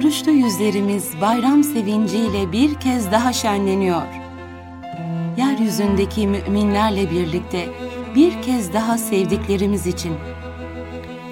Oruçlu 0.00 0.30
yüzlerimiz 0.30 1.20
bayram 1.20 1.64
sevinciyle 1.64 2.52
bir 2.52 2.74
kez 2.74 3.12
daha 3.12 3.32
şenleniyor. 3.32 4.02
Yeryüzündeki 5.36 6.26
müminlerle 6.26 7.10
birlikte 7.10 7.68
bir 8.14 8.42
kez 8.42 8.72
daha 8.72 8.98
sevdiklerimiz 8.98 9.86
için, 9.86 10.12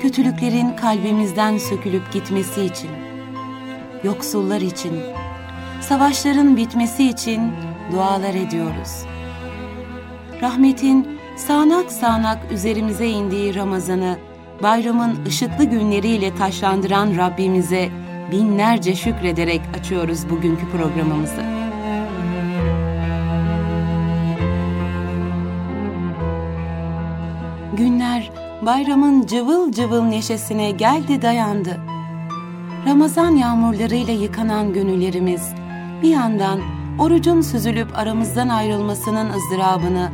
kötülüklerin 0.02 0.76
kalbimizden 0.76 1.58
sökülüp 1.58 2.12
gitmesi 2.12 2.62
için, 2.62 2.90
yoksullar 4.04 4.60
için, 4.60 4.92
savaşların 5.80 6.56
bitmesi 6.56 7.08
için 7.08 7.52
dualar 7.92 8.34
ediyoruz. 8.34 9.04
Rahmetin 10.42 11.18
sağanak 11.36 11.92
sağanak 11.92 12.52
üzerimize 12.52 13.06
indiği 13.06 13.54
Ramazan'ı 13.54 14.18
bayramın 14.62 15.24
ışıklı 15.26 15.64
günleriyle 15.64 16.34
taşlandıran 16.34 17.16
Rabbimize 17.16 17.90
binlerce 18.32 18.96
şükrederek 18.96 19.60
açıyoruz 19.78 20.30
bugünkü 20.30 20.70
programımızı. 20.70 21.42
Günler 27.76 28.30
bayramın 28.62 29.26
cıvıl 29.26 29.72
cıvıl 29.72 30.02
neşesine 30.02 30.70
geldi 30.70 31.22
dayandı. 31.22 31.76
Ramazan 32.86 33.36
yağmurlarıyla 33.36 34.12
yıkanan 34.12 34.72
gönüllerimiz 34.72 35.54
bir 36.02 36.08
yandan 36.08 36.60
orucun 36.98 37.40
süzülüp 37.40 37.98
aramızdan 37.98 38.48
ayrılmasının 38.48 39.30
ızdırabını, 39.30 40.10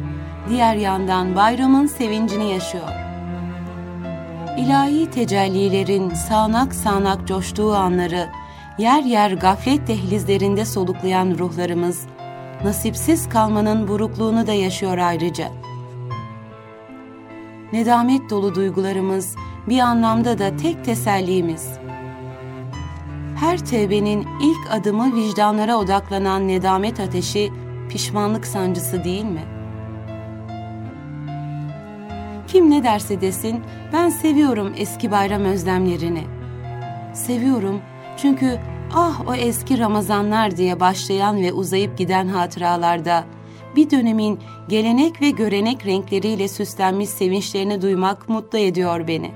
diğer 0.49 0.77
yandan 0.77 1.37
bayramın 1.37 1.87
sevincini 1.87 2.51
yaşıyor. 2.51 3.04
İlahi 4.59 5.11
tecellilerin 5.11 6.11
sağanak 6.11 6.75
sağanak 6.75 7.29
coştuğu 7.29 7.75
anları, 7.75 8.29
yer 8.79 9.03
yer 9.03 9.31
gaflet 9.31 9.87
dehlizlerinde 9.87 10.65
soluklayan 10.65 11.39
ruhlarımız, 11.39 12.07
nasipsiz 12.65 13.29
kalmanın 13.29 13.89
burukluğunu 13.89 14.47
da 14.47 14.53
yaşıyor 14.53 14.99
ayrıca. 14.99 15.49
Nedamet 17.73 18.31
dolu 18.31 18.55
duygularımız 18.55 19.37
bir 19.69 19.79
anlamda 19.79 20.39
da 20.39 20.57
tek 20.57 20.85
tesellimiz. 20.85 21.69
Her 23.37 23.59
tevbenin 23.59 24.27
ilk 24.43 24.73
adımı 24.73 25.17
vicdanlara 25.17 25.77
odaklanan 25.77 26.49
nedamet 26.49 27.01
ateşi, 27.01 27.53
pişmanlık 27.89 28.47
sancısı 28.47 29.05
değil 29.05 29.25
mi?'' 29.25 29.54
Kim 32.55 32.71
ne 32.71 32.85
derse 32.85 33.21
desin 33.21 33.63
ben 33.93 34.09
seviyorum 34.09 34.73
eski 34.77 35.11
bayram 35.11 35.45
özlemlerini. 35.45 36.23
Seviyorum 37.15 37.81
çünkü 38.17 38.59
ah 38.95 39.29
o 39.29 39.35
eski 39.35 39.79
Ramazanlar 39.79 40.57
diye 40.57 40.81
başlayan 40.81 41.43
ve 41.43 41.53
uzayıp 41.53 41.99
giden 41.99 42.29
hatıralarda 42.29 43.25
bir 43.77 43.91
dönemin 43.91 44.41
gelenek 44.69 45.21
ve 45.21 45.31
görenek 45.31 45.87
renkleriyle 45.87 46.49
süslenmiş 46.49 47.09
sevinçlerini 47.09 47.83
duymak 47.83 48.29
mutlu 48.29 48.59
ediyor 48.59 49.09
beni. 49.09 49.31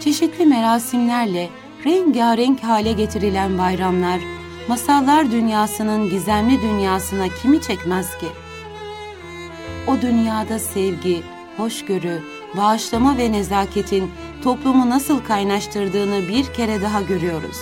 Çeşitli 0.00 0.46
merasimlerle 0.46 1.48
rengarenk 1.84 2.64
hale 2.64 2.92
getirilen 2.92 3.58
bayramlar, 3.58 4.20
masallar 4.68 5.30
dünyasının 5.30 6.10
gizemli 6.10 6.62
dünyasına 6.62 7.28
kimi 7.42 7.62
çekmez 7.62 8.18
ki?'' 8.18 8.45
O 9.86 10.02
dünyada 10.02 10.58
sevgi, 10.58 11.22
hoşgörü, 11.56 12.22
bağışlama 12.56 13.18
ve 13.18 13.32
nezaketin 13.32 14.10
toplumu 14.44 14.90
nasıl 14.90 15.24
kaynaştırdığını 15.24 16.28
bir 16.28 16.44
kere 16.44 16.82
daha 16.82 17.02
görüyoruz. 17.02 17.56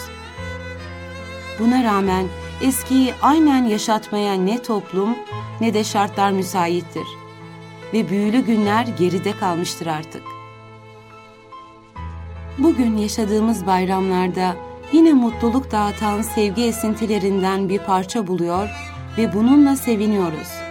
Buna 1.58 1.84
rağmen 1.84 2.26
eskiyi 2.62 3.14
aynen 3.22 3.64
yaşatmaya 3.64 4.34
ne 4.34 4.62
toplum 4.62 5.16
ne 5.60 5.74
de 5.74 5.84
şartlar 5.84 6.30
müsaittir 6.30 7.06
ve 7.92 8.08
büyülü 8.08 8.40
günler 8.40 8.86
geride 8.98 9.32
kalmıştır 9.32 9.86
artık. 9.86 10.22
Bugün 12.58 12.96
yaşadığımız 12.96 13.66
bayramlarda 13.66 14.56
yine 14.92 15.12
mutluluk 15.12 15.70
dağıtan 15.70 16.22
sevgi 16.22 16.64
esintilerinden 16.64 17.68
bir 17.68 17.78
parça 17.78 18.26
buluyor 18.26 18.68
ve 19.18 19.34
bununla 19.34 19.76
seviniyoruz 19.76 20.63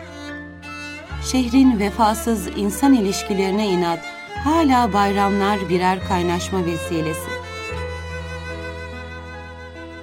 şehrin 1.31 1.79
vefasız 1.79 2.47
insan 2.57 2.93
ilişkilerine 2.93 3.67
inat, 3.67 3.99
hala 4.43 4.93
bayramlar 4.93 5.69
birer 5.69 6.07
kaynaşma 6.07 6.65
vesilesi. 6.65 7.29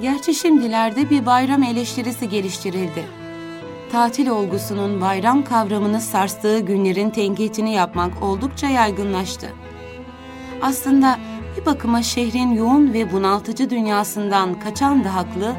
Gerçi 0.00 0.34
şimdilerde 0.34 1.10
bir 1.10 1.26
bayram 1.26 1.62
eleştirisi 1.62 2.28
geliştirildi. 2.28 3.04
Tatil 3.92 4.28
olgusunun 4.28 5.00
bayram 5.00 5.44
kavramını 5.44 6.00
sarstığı 6.00 6.60
günlerin 6.60 7.10
tenkitini 7.10 7.72
yapmak 7.72 8.22
oldukça 8.22 8.68
yaygınlaştı. 8.68 9.46
Aslında 10.62 11.18
bir 11.56 11.66
bakıma 11.66 12.02
şehrin 12.02 12.50
yoğun 12.50 12.92
ve 12.92 13.12
bunaltıcı 13.12 13.70
dünyasından 13.70 14.60
kaçan 14.60 15.04
da 15.04 15.14
haklı, 15.14 15.54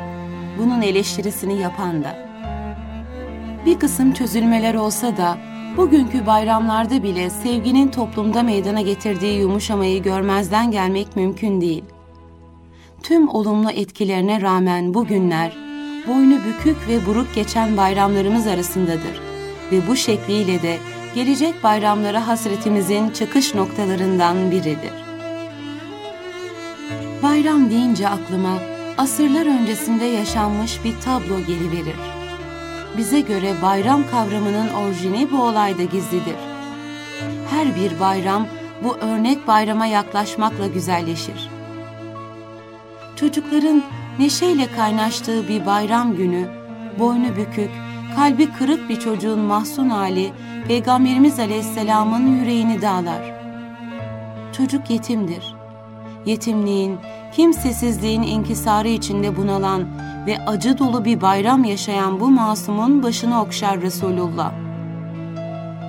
bunun 0.60 0.82
eleştirisini 0.82 1.62
yapan 1.62 2.04
da. 2.04 2.32
Bir 3.66 3.80
kısım 3.80 4.14
çözülmeler 4.14 4.74
olsa 4.74 5.18
da 5.18 5.38
Bugünkü 5.78 6.26
bayramlarda 6.26 7.04
bile 7.04 7.30
sevginin 7.30 7.88
toplumda 7.88 8.44
meydana 8.44 8.82
getirdiği 8.82 9.40
yumuşamayı 9.40 10.04
görmezden 10.04 10.72
gelmek 10.72 11.16
mümkün 11.16 11.62
değil. 11.62 11.84
Tüm 13.04 13.30
olumlu 13.30 13.72
etkilerine 13.72 14.42
rağmen 14.42 14.94
bugünler 14.94 15.58
boynu 16.08 16.38
bükük 16.46 16.88
ve 16.88 17.06
buruk 17.06 17.36
geçen 17.36 17.78
bayramlarımız 17.78 18.48
arasındadır 18.48 19.22
ve 19.72 19.88
bu 19.88 19.96
şekliyle 19.96 20.62
de 20.62 20.78
gelecek 21.16 21.64
bayramlara 21.64 22.28
hasretimizin 22.28 23.10
çıkış 23.10 23.56
noktalarından 23.56 24.52
biridir. 24.52 24.94
Bayram 27.24 27.70
deyince 27.70 28.10
aklıma 28.10 28.58
asırlar 28.98 29.62
öncesinde 29.62 30.06
yaşanmış 30.06 30.84
bir 30.84 30.94
tablo 31.06 31.40
geliverir 31.48 32.11
bize 32.98 33.20
göre 33.20 33.54
bayram 33.62 34.04
kavramının 34.12 34.68
orijini 34.74 35.32
bu 35.32 35.42
olayda 35.42 35.84
gizlidir. 35.84 36.36
Her 37.50 37.76
bir 37.76 38.00
bayram 38.00 38.48
bu 38.84 38.96
örnek 38.96 39.48
bayrama 39.48 39.86
yaklaşmakla 39.86 40.68
güzelleşir. 40.68 41.50
Çocukların 43.16 43.84
neşeyle 44.20 44.68
kaynaştığı 44.76 45.48
bir 45.48 45.66
bayram 45.66 46.16
günü, 46.16 46.48
boynu 47.00 47.36
bükük, 47.36 47.70
kalbi 48.16 48.52
kırık 48.52 48.90
bir 48.90 49.00
çocuğun 49.00 49.40
mahzun 49.40 49.90
hali 49.90 50.34
Peygamberimiz 50.68 51.40
Aleyhisselam'ın 51.40 52.40
yüreğini 52.40 52.82
dağlar. 52.82 53.34
Çocuk 54.58 54.90
yetimdir. 54.90 55.61
Yetimliğin, 56.26 56.98
kimsesizliğin 57.34 58.22
inkisarı 58.22 58.88
içinde 58.88 59.38
bunalan 59.38 59.88
ve 60.28 60.38
acı 60.48 60.78
dolu 60.78 61.06
bir 61.06 61.22
bayram 61.22 61.64
yaşayan 61.64 62.20
bu 62.20 62.30
masumun 62.30 63.04
başını 63.04 63.42
okşar 63.42 63.82
Resulullah. 63.82 64.52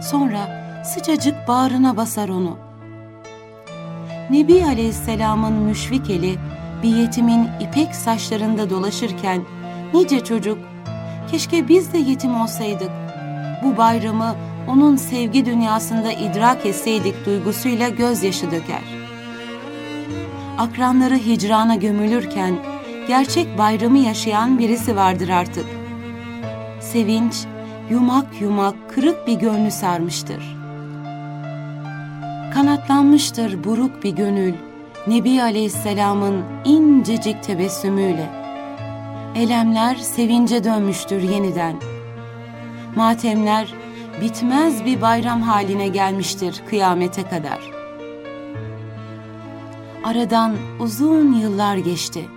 Sonra 0.02 0.62
sıcacık 0.84 1.48
bağrına 1.48 1.96
basar 1.96 2.28
onu. 2.28 2.56
Nebi 4.30 4.64
Aleyhisselam'ın 4.64 5.52
müşfik 5.52 6.10
eli 6.10 6.38
bir 6.82 6.96
yetimin 6.96 7.48
ipek 7.60 7.94
saçlarında 7.94 8.70
dolaşırken 8.70 9.42
nice 9.94 10.24
çocuk 10.24 10.58
keşke 11.30 11.68
biz 11.68 11.92
de 11.92 11.98
yetim 11.98 12.40
olsaydık. 12.40 12.90
Bu 13.64 13.76
bayramı 13.76 14.34
onun 14.68 14.96
sevgi 14.96 15.46
dünyasında 15.46 16.12
idrak 16.12 16.66
etseydik 16.66 17.26
duygusuyla 17.26 17.88
gözyaşı 17.88 18.50
döker. 18.50 19.01
Akranları 20.58 21.16
hicrana 21.16 21.74
gömülürken 21.74 22.54
gerçek 23.08 23.58
bayramı 23.58 23.98
yaşayan 23.98 24.58
birisi 24.58 24.96
vardır 24.96 25.28
artık. 25.28 25.66
Sevinç, 26.80 27.34
yumak 27.90 28.40
yumak 28.40 28.74
kırık 28.94 29.26
bir 29.26 29.34
gönlü 29.34 29.70
sarmıştır. 29.70 30.56
Kanatlanmıştır 32.54 33.64
buruk 33.64 34.04
bir 34.04 34.10
gönül, 34.10 34.54
Nebi 35.06 35.42
Aleyhisselam'ın 35.42 36.42
incecik 36.64 37.42
tebessümüyle. 37.42 38.30
Elemler 39.34 39.94
sevince 39.94 40.64
dönmüştür 40.64 41.22
yeniden. 41.22 41.76
Matemler 42.96 43.74
bitmez 44.20 44.84
bir 44.84 45.00
bayram 45.00 45.42
haline 45.42 45.88
gelmiştir 45.88 46.62
kıyamete 46.68 47.22
kadar. 47.22 47.81
Aradan 50.04 50.56
uzun 50.80 51.32
yıllar 51.32 51.76
geçti 51.76 52.28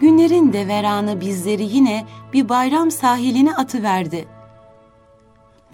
günlerin 0.00 0.52
deveranı 0.52 1.20
bizleri 1.20 1.62
yine 1.64 2.04
bir 2.32 2.48
bayram 2.48 2.90
sahiline 2.90 3.54
atıverdi. 3.54 4.28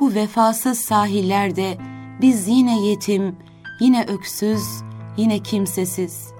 Bu 0.00 0.14
vefasız 0.14 0.78
sahillerde 0.78 1.78
biz 2.20 2.48
yine 2.48 2.86
yetim, 2.86 3.36
yine 3.80 4.06
öksüz, 4.08 4.62
yine 5.16 5.38
kimsesiz, 5.38 6.32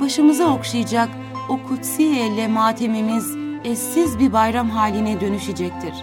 başımıza 0.00 0.44
okşayacak 0.44 1.08
o 1.48 1.62
kutsi 1.68 2.02
elle 2.02 2.48
matemimiz 2.48 3.36
eşsiz 3.64 4.18
bir 4.18 4.32
bayram 4.32 4.70
haline 4.70 5.20
dönüşecektir. 5.20 5.94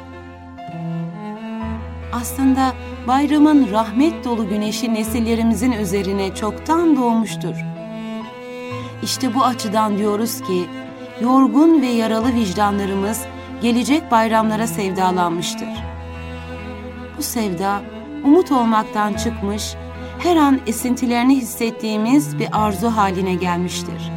Aslında 2.13 2.73
bayramın 3.07 3.71
rahmet 3.71 4.25
dolu 4.25 4.49
güneşi 4.49 4.93
nesillerimizin 4.93 5.71
üzerine 5.71 6.35
çoktan 6.35 6.95
doğmuştur. 6.95 7.55
İşte 9.03 9.35
bu 9.35 9.43
açıdan 9.43 9.97
diyoruz 9.97 10.41
ki, 10.41 10.65
yorgun 11.21 11.81
ve 11.81 11.87
yaralı 11.87 12.33
vicdanlarımız 12.33 13.21
gelecek 13.61 14.11
bayramlara 14.11 14.67
sevdalanmıştır. 14.67 15.69
Bu 17.17 17.23
sevda, 17.23 17.81
umut 18.23 18.51
olmaktan 18.51 19.13
çıkmış, 19.13 19.73
her 20.19 20.35
an 20.35 20.59
esintilerini 20.67 21.37
hissettiğimiz 21.37 22.39
bir 22.39 22.47
arzu 22.51 22.87
haline 22.87 23.35
gelmiştir. 23.35 24.11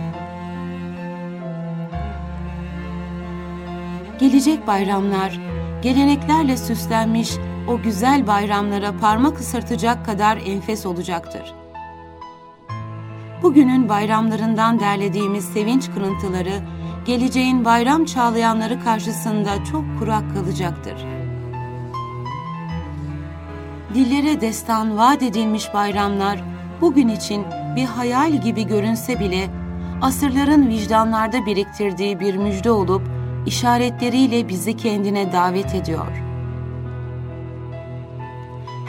Gelecek 4.20 4.66
bayramlar, 4.66 5.40
geleneklerle 5.82 6.56
süslenmiş 6.56 7.30
o 7.68 7.82
güzel 7.82 8.26
bayramlara 8.26 8.92
parmak 9.00 9.40
ısırtacak 9.40 10.06
kadar 10.06 10.36
enfes 10.36 10.86
olacaktır. 10.86 11.54
Bugünün 13.42 13.88
bayramlarından 13.88 14.80
derlediğimiz 14.80 15.44
sevinç 15.44 15.90
kırıntıları, 15.94 16.62
geleceğin 17.04 17.64
bayram 17.64 18.04
çağlayanları 18.04 18.84
karşısında 18.84 19.64
çok 19.64 19.84
kurak 19.98 20.34
kalacaktır. 20.34 21.06
Dillere 23.94 24.40
destan 24.40 24.96
vaat 24.96 25.22
edilmiş 25.22 25.74
bayramlar, 25.74 26.44
bugün 26.80 27.08
için 27.08 27.44
bir 27.76 27.84
hayal 27.84 28.32
gibi 28.32 28.66
görünse 28.66 29.20
bile, 29.20 29.48
asırların 30.02 30.68
vicdanlarda 30.68 31.46
biriktirdiği 31.46 32.20
bir 32.20 32.36
müjde 32.36 32.70
olup, 32.70 33.02
işaretleriyle 33.46 34.48
bizi 34.48 34.76
kendine 34.76 35.32
davet 35.32 35.74
ediyor. 35.74 36.23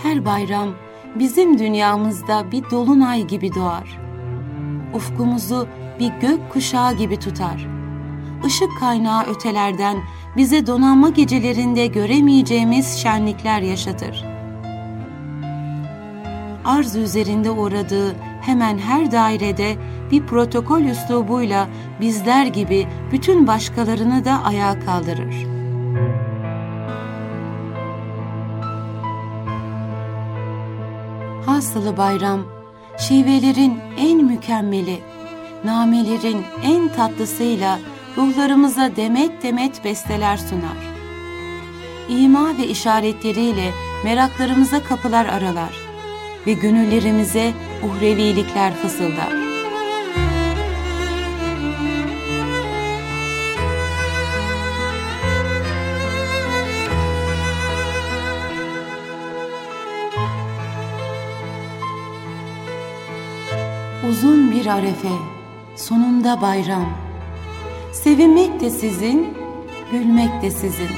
Her 0.06 0.26
bayram 0.26 0.70
bizim 1.16 1.60
dünyamızda 1.60 2.52
bir 2.52 2.72
dolunay 2.72 3.28
gibi 3.28 3.56
doğar. 3.56 4.00
Ufkumuzu 4.94 5.68
bir 6.00 6.12
gök 6.22 6.50
kuşağı 6.50 6.94
gibi 6.94 7.20
tutar. 7.20 7.68
Işık 8.48 8.80
kaynağı 8.80 9.24
ötelerden 9.24 9.98
bize 10.38 10.68
donanma 10.68 11.10
gecelerinde 11.10 11.88
göremeyeceğimiz 11.88 12.98
şenlikler 12.98 13.62
yaşatır. 13.62 14.26
Arz 16.66 16.96
üzerinde 16.96 17.52
uğradığı 17.52 18.16
hemen 18.42 18.78
her 18.78 19.12
dairede 19.12 19.76
bir 20.12 20.26
protokol 20.26 20.82
üslubuyla 20.82 21.68
bizler 22.02 22.46
gibi 22.46 22.88
bütün 23.12 23.48
başkalarını 23.48 24.26
da 24.26 24.44
ayağa 24.44 24.80
kaldırır. 24.80 25.56
Hasılı 31.56 31.98
bayram, 31.98 32.44
şivelerin 32.98 33.80
en 33.98 34.24
mükemmeli, 34.24 35.00
namelerin 35.66 36.44
en 36.64 36.88
tatlısıyla 36.88 37.80
ruhlarımıza 38.18 38.96
demet 38.96 39.44
demet 39.44 39.84
besteler 39.84 40.38
sunar. 40.38 40.78
İma 42.10 42.58
ve 42.58 42.68
işaretleriyle 42.68 43.72
meraklarımıza 44.04 44.84
kapılar 44.84 45.26
aralar 45.26 45.82
ve 46.48 46.54
gönüllerimize 46.54 47.54
uhrevilikler 47.84 48.74
fısıldar. 48.74 49.55
Uzun 64.10 64.52
bir 64.52 64.66
arefe, 64.66 65.12
sonunda 65.76 66.42
bayram. 66.42 66.90
Sevinmek 67.94 68.60
de 68.60 68.70
sizin, 68.70 69.38
gülmek 69.92 70.42
de 70.42 70.52
sizin. 70.52 70.90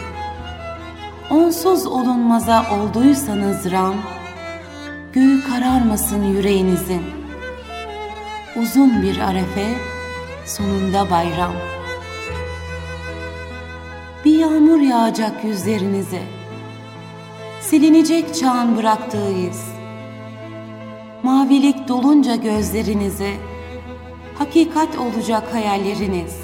Onsuz 1.31 1.85
olunmaza 1.85 2.65
olduysanız 2.71 3.71
ram, 3.71 3.95
göğü 5.13 5.43
kararmasın 5.43 6.23
yüreğinizin. 6.23 7.01
Uzun 8.61 9.01
bir 9.01 9.19
arefe, 9.19 9.67
sonunda 10.45 11.11
bayram. 11.11 11.53
Bir 14.25 14.39
yağmur 14.39 14.79
yağacak 14.79 15.43
yüzlerinize. 15.43 16.21
Silinecek 17.61 18.35
çağın 18.35 18.77
bıraktığı 18.77 19.31
iz 19.31 19.76
mavilik 21.27 21.87
dolunca 21.87 22.35
gözlerinize, 22.35 23.33
hakikat 24.37 24.97
olacak 24.97 25.53
hayalleriniz, 25.53 26.35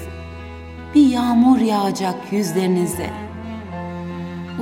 bir 0.94 1.06
yağmur 1.06 1.58
yağacak 1.58 2.32
yüzlerinize. 2.32 3.10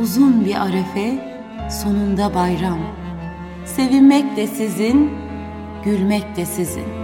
Uzun 0.00 0.44
bir 0.44 0.54
arefe, 0.54 1.38
sonunda 1.70 2.34
bayram. 2.34 2.78
Sevinmek 3.64 4.36
de 4.36 4.46
sizin, 4.46 5.10
gülmek 5.84 6.36
de 6.36 6.46
sizin.'' 6.46 7.01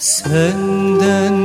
Ramazanlar 0.00 1.39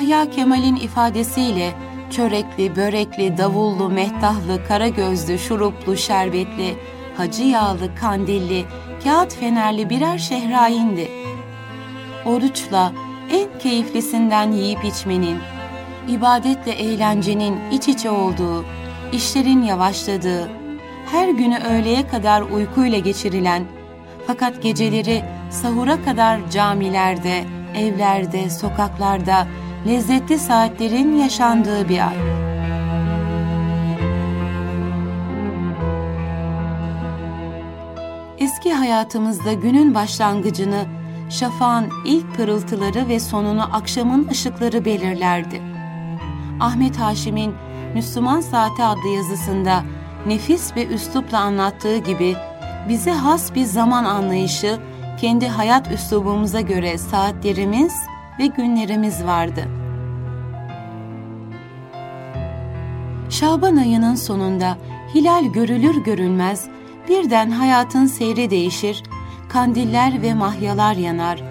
Yahya 0.00 0.30
Kemal'in 0.30 0.76
ifadesiyle 0.76 1.72
çörekli, 2.10 2.76
börekli, 2.76 3.38
davullu, 3.38 3.88
mehtahlı, 3.88 4.64
kara 4.68 4.88
gözlü, 4.88 5.38
şuruplu, 5.38 5.96
şerbetli, 5.96 6.74
hacı 7.16 7.42
yağlı, 7.42 7.94
kandilli, 8.00 8.64
kağıt 9.04 9.34
fenerli 9.34 9.90
birer 9.90 10.18
şehrayindi. 10.18 11.08
Oruçla 12.26 12.92
en 13.30 13.58
keyiflisinden 13.58 14.52
yiyip 14.52 14.84
içmenin, 14.84 15.38
ibadetle 16.08 16.72
eğlencenin 16.72 17.58
iç 17.72 17.88
içe 17.88 18.10
olduğu, 18.10 18.64
işlerin 19.12 19.62
yavaşladığı, 19.62 20.50
her 21.12 21.28
günü 21.28 21.58
öğleye 21.58 22.08
kadar 22.08 22.42
uykuyla 22.42 22.98
geçirilen, 22.98 23.64
fakat 24.26 24.62
geceleri 24.62 25.24
sahura 25.50 26.04
kadar 26.04 26.50
camilerde, 26.50 27.44
evlerde, 27.76 28.50
sokaklarda 28.50 29.46
lezzetli 29.86 30.38
saatlerin 30.38 31.16
yaşandığı 31.16 31.88
bir 31.88 32.08
ay. 32.08 32.16
Eski 38.38 38.72
hayatımızda 38.74 39.52
günün 39.52 39.94
başlangıcını 39.94 40.84
şafağın 41.30 41.90
ilk 42.04 42.36
pırıltıları 42.36 43.08
ve 43.08 43.20
sonunu 43.20 43.76
akşamın 43.76 44.28
ışıkları 44.28 44.84
belirlerdi. 44.84 45.62
Ahmet 46.60 46.96
Haşim'in 46.96 47.54
Müslüman 47.94 48.40
Saati 48.40 48.82
adlı 48.82 49.08
yazısında 49.08 49.82
nefis 50.26 50.76
ve 50.76 50.86
üslupla 50.86 51.38
anlattığı 51.38 51.96
gibi 51.96 52.36
bize 52.88 53.12
has 53.12 53.54
bir 53.54 53.64
zaman 53.64 54.04
anlayışı 54.04 54.78
kendi 55.20 55.48
hayat 55.48 55.92
üslubumuza 55.92 56.60
göre 56.60 56.98
saatlerimiz 56.98 57.92
ve 58.40 58.46
günlerimiz 58.46 59.24
vardı. 59.24 59.64
Şaban 63.30 63.76
ayının 63.76 64.14
sonunda 64.14 64.78
hilal 65.14 65.44
görülür 65.44 66.04
görülmez 66.04 66.68
birden 67.08 67.50
hayatın 67.50 68.06
seyri 68.06 68.50
değişir, 68.50 69.02
kandiller 69.48 70.22
ve 70.22 70.34
mahyalar 70.34 70.94
yanar, 70.94 71.42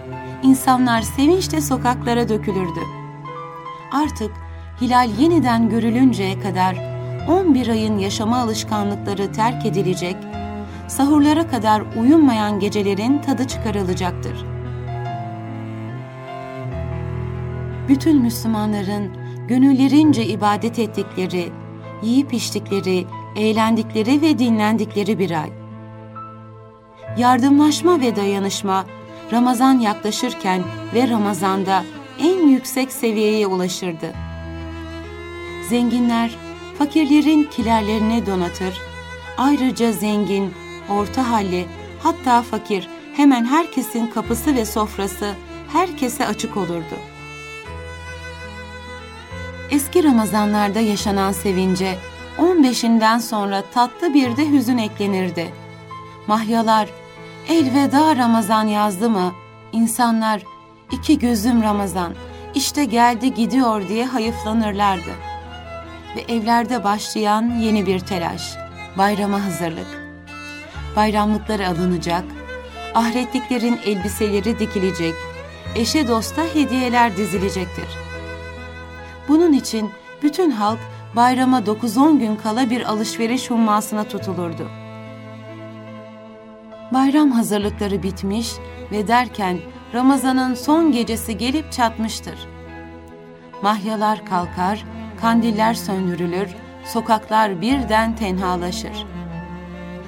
insanlar 0.43 1.01
sevinçle 1.01 1.61
sokaklara 1.61 2.29
dökülürdü. 2.29 2.79
Artık 3.91 4.31
hilal 4.81 5.09
yeniden 5.19 5.69
görülünceye 5.69 6.39
kadar 6.39 6.75
11 7.29 7.67
ayın 7.67 7.97
yaşama 7.97 8.37
alışkanlıkları 8.37 9.31
terk 9.31 9.65
edilecek, 9.65 10.15
sahurlara 10.87 11.47
kadar 11.47 11.83
uyunmayan 12.01 12.59
gecelerin 12.59 13.21
tadı 13.21 13.47
çıkarılacaktır. 13.47 14.58
Bütün 17.89 18.21
Müslümanların 18.21 19.11
gönüllerince 19.47 20.25
ibadet 20.25 20.79
ettikleri, 20.79 21.51
yiyip 22.03 22.33
içtikleri, 22.33 23.05
eğlendikleri 23.35 24.21
ve 24.21 24.39
dinlendikleri 24.39 25.19
bir 25.19 25.31
ay. 25.31 25.49
Yardımlaşma 27.17 28.01
ve 28.01 28.15
dayanışma 28.15 28.85
Ramazan 29.31 29.79
yaklaşırken 29.79 30.63
ve 30.93 31.09
Ramazan'da 31.09 31.83
en 32.19 32.47
yüksek 32.47 32.91
seviyeye 32.91 33.47
ulaşırdı. 33.47 34.13
Zenginler 35.69 36.31
fakirlerin 36.77 37.43
kilerlerini 37.43 38.25
donatır, 38.25 38.81
ayrıca 39.37 39.91
zengin, 39.91 40.53
orta 40.89 41.31
halli, 41.31 41.65
hatta 42.03 42.41
fakir 42.41 42.87
hemen 43.15 43.45
herkesin 43.45 44.07
kapısı 44.07 44.55
ve 44.55 44.65
sofrası 44.65 45.33
herkese 45.73 46.27
açık 46.27 46.57
olurdu. 46.57 47.08
Eski 49.89 50.03
Ramazanlarda 50.03 50.79
yaşanan 50.79 51.31
sevince 51.31 51.97
15'inden 52.37 53.19
sonra 53.19 53.63
tatlı 53.73 54.13
bir 54.13 54.37
de 54.37 54.51
hüzün 54.51 54.77
eklenirdi. 54.77 55.53
Mahyalar 56.27 56.89
elveda 57.47 58.15
Ramazan 58.15 58.67
yazdı 58.67 59.09
mı 59.09 59.33
insanlar 59.71 60.43
iki 60.91 61.19
gözüm 61.19 61.63
Ramazan 61.63 62.13
işte 62.55 62.85
geldi 62.85 63.33
gidiyor 63.33 63.87
diye 63.87 64.05
hayıflanırlardı. 64.05 65.11
Ve 66.15 66.33
evlerde 66.33 66.83
başlayan 66.83 67.59
yeni 67.59 67.85
bir 67.85 67.99
telaş, 67.99 68.55
bayrama 68.97 69.45
hazırlık. 69.45 70.13
Bayramlıkları 70.95 71.67
alınacak, 71.67 72.23
ahretliklerin 72.95 73.79
elbiseleri 73.85 74.59
dikilecek, 74.59 75.13
eşe 75.75 76.07
dosta 76.07 76.43
hediyeler 76.53 77.17
dizilecektir. 77.17 78.08
Bunun 79.29 79.53
için 79.53 79.89
bütün 80.23 80.51
halk 80.51 80.79
bayrama 81.15 81.59
9-10 81.59 82.19
gün 82.19 82.35
kala 82.35 82.69
bir 82.69 82.81
alışveriş 82.89 83.49
hummasına 83.49 84.03
tutulurdu. 84.03 84.69
Bayram 86.93 87.31
hazırlıkları 87.31 88.03
bitmiş 88.03 88.51
ve 88.91 89.07
derken 89.07 89.59
Ramazan'ın 89.93 90.53
son 90.53 90.91
gecesi 90.91 91.37
gelip 91.37 91.71
çatmıştır. 91.71 92.47
Mahyalar 93.61 94.25
kalkar, 94.25 94.85
kandiller 95.21 95.73
söndürülür, 95.73 96.49
sokaklar 96.85 97.61
birden 97.61 98.15
tenhalaşır. 98.15 99.05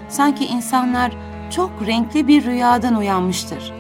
Sanki 0.10 0.46
insanlar 0.46 1.12
çok 1.51 1.72
renkli 1.88 2.28
bir 2.28 2.46
rüyadan 2.46 2.96
uyanmıştır. 2.96 3.74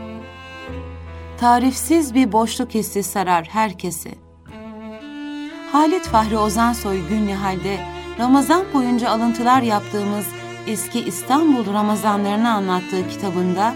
Tarifsiz 1.37 2.15
bir 2.15 2.31
boşluk 2.31 2.73
hissi 2.73 3.03
sarar 3.03 3.45
herkesi. 3.45 4.30
Halit 5.71 6.07
Fahri 6.07 6.37
Ozansoy 6.37 7.07
Günnihal'de 7.09 7.79
Ramazan 8.19 8.65
boyunca 8.73 9.09
alıntılar 9.09 9.61
yaptığımız 9.61 10.25
eski 10.67 10.99
İstanbul 10.99 11.73
Ramazanlarını 11.73 12.53
anlattığı 12.53 13.07
kitabında 13.09 13.73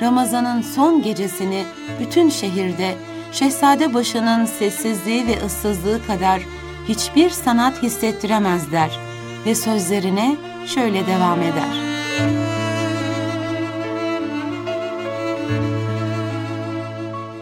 Ramazan'ın 0.00 0.62
son 0.62 1.02
gecesini 1.02 1.64
bütün 2.00 2.28
şehirde 2.28 2.94
Şehzade 3.32 3.94
başının 3.94 4.44
sessizliği 4.44 5.26
ve 5.26 5.44
ıssızlığı 5.44 6.06
kadar 6.06 6.42
hiçbir 6.88 7.30
sanat 7.30 7.82
hissettiremezler 7.82 8.98
ve 9.46 9.54
sözlerine 9.54 10.36
şöyle 10.66 11.06
devam 11.06 11.42
eder. 11.42 11.82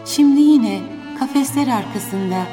Şimdi 0.05 0.41
yine 0.41 0.79
kafesler 1.19 1.67
arkasında 1.67 2.45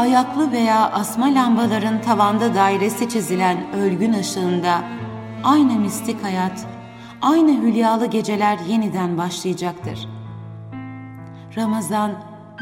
ayaklı 0.00 0.52
veya 0.52 0.90
asma 0.90 1.26
lambaların 1.26 2.02
tavanda 2.02 2.54
dairesi 2.54 3.08
çizilen 3.08 3.72
ölgün 3.72 4.12
ışığında 4.12 4.82
aynı 5.44 5.72
mistik 5.72 6.24
hayat, 6.24 6.66
aynı 7.22 7.62
hülyalı 7.62 8.06
geceler 8.06 8.58
yeniden 8.68 9.18
başlayacaktır. 9.18 10.08
Ramazan 11.56 12.10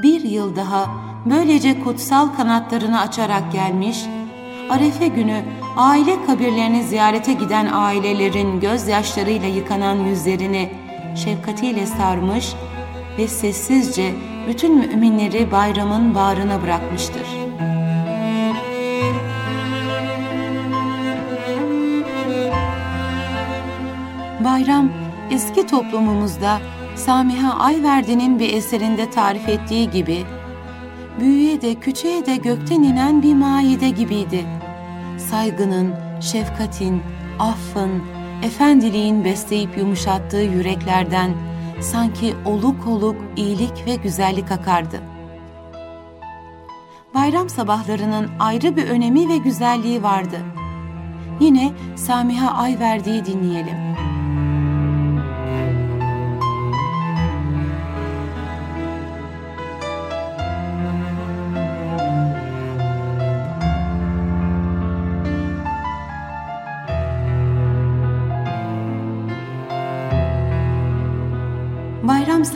bir 0.02 0.20
yıl 0.20 0.56
daha 0.56 0.86
böylece 1.26 1.84
kutsal 1.84 2.28
kanatlarını 2.28 3.00
açarak 3.00 3.52
gelmiş, 3.52 4.04
Arefe 4.70 5.08
günü 5.08 5.42
aile 5.76 6.26
kabirlerini 6.26 6.82
ziyarete 6.82 7.32
giden 7.32 7.68
ailelerin 7.72 8.60
gözyaşlarıyla 8.60 9.48
yıkanan 9.48 9.96
yüzlerini 9.96 10.70
şefkatiyle 11.16 11.86
sarmış 11.86 12.52
ve 13.18 13.28
sessizce 13.28 14.14
bütün 14.48 14.78
müminleri 14.78 15.50
bayramın 15.52 16.14
bağrına 16.14 16.62
bırakmıştır. 16.62 17.26
Bayram 24.44 24.92
eski 25.30 25.66
toplumumuzda 25.66 26.58
Samiha 26.96 27.58
Ayverdi'nin 27.58 28.38
bir 28.38 28.52
eserinde 28.52 29.10
tarif 29.10 29.48
ettiği 29.48 29.90
gibi 29.90 30.24
büyüye 31.20 31.62
de 31.62 31.74
küçüğe 31.74 32.26
de 32.26 32.36
gökten 32.36 32.82
inen 32.82 33.22
bir 33.22 33.34
maide 33.34 33.90
gibiydi. 33.90 34.44
Saygının, 35.18 35.94
şefkatin, 36.20 37.02
affın, 37.38 38.02
efendiliğin 38.42 39.24
besleyip 39.24 39.78
yumuşattığı 39.78 40.42
yüreklerden 40.42 41.47
sanki 41.80 42.34
oluk 42.44 42.86
oluk 42.86 43.16
iyilik 43.36 43.86
ve 43.86 43.94
güzellik 43.94 44.52
akardı. 44.52 45.00
Bayram 47.14 47.48
sabahlarının 47.48 48.30
ayrı 48.38 48.76
bir 48.76 48.88
önemi 48.88 49.28
ve 49.28 49.36
güzelliği 49.36 50.02
vardı. 50.02 50.38
Yine 51.40 51.72
Samiha 51.96 52.58
Ayverdi'yi 52.58 53.24
dinleyelim. 53.24 53.87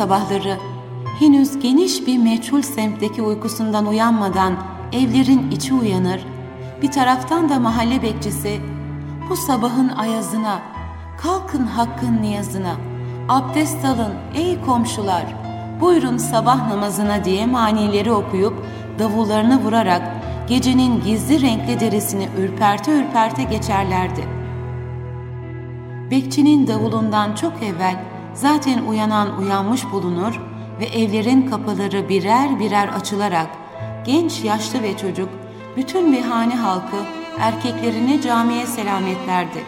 Sabahları 0.02 0.58
henüz 1.18 1.58
geniş 1.58 2.06
bir 2.06 2.18
meçhul 2.18 2.62
semtteki 2.62 3.22
uykusundan 3.22 3.86
uyanmadan 3.86 4.54
evlerin 4.92 5.50
içi 5.50 5.74
uyanır, 5.74 6.26
bir 6.82 6.90
taraftan 6.90 7.48
da 7.48 7.58
mahalle 7.58 8.02
bekçisi 8.02 8.60
bu 9.30 9.36
sabahın 9.36 9.88
ayazına, 9.88 10.58
kalkın 11.18 11.66
hakkın 11.66 12.22
niyazına, 12.22 12.74
abdest 13.28 13.84
alın 13.84 14.12
ey 14.34 14.60
komşular, 14.60 15.24
buyurun 15.80 16.16
sabah 16.16 16.68
namazına 16.68 17.24
diye 17.24 17.46
manileri 17.46 18.12
okuyup 18.12 18.54
davullarını 18.98 19.60
vurarak 19.60 20.02
gecenin 20.48 21.00
gizli 21.04 21.40
renkli 21.40 21.80
derisini 21.80 22.28
ürperte 22.38 23.00
ürperte 23.00 23.42
geçerlerdi. 23.42 24.24
Bekçinin 26.10 26.66
davulundan 26.66 27.34
çok 27.34 27.52
evvel 27.62 28.11
zaten 28.34 28.78
uyanan 28.78 29.38
uyanmış 29.38 29.90
bulunur 29.92 30.40
ve 30.80 30.84
evlerin 30.84 31.50
kapıları 31.50 32.08
birer 32.08 32.58
birer 32.58 32.88
açılarak 32.88 33.48
genç, 34.06 34.44
yaşlı 34.44 34.82
ve 34.82 34.96
çocuk 34.96 35.28
bütün 35.76 36.12
bir 36.12 36.22
hane 36.22 36.56
halkı 36.56 36.96
erkeklerini 37.38 38.22
camiye 38.22 38.66
selametlerdi. 38.66 39.64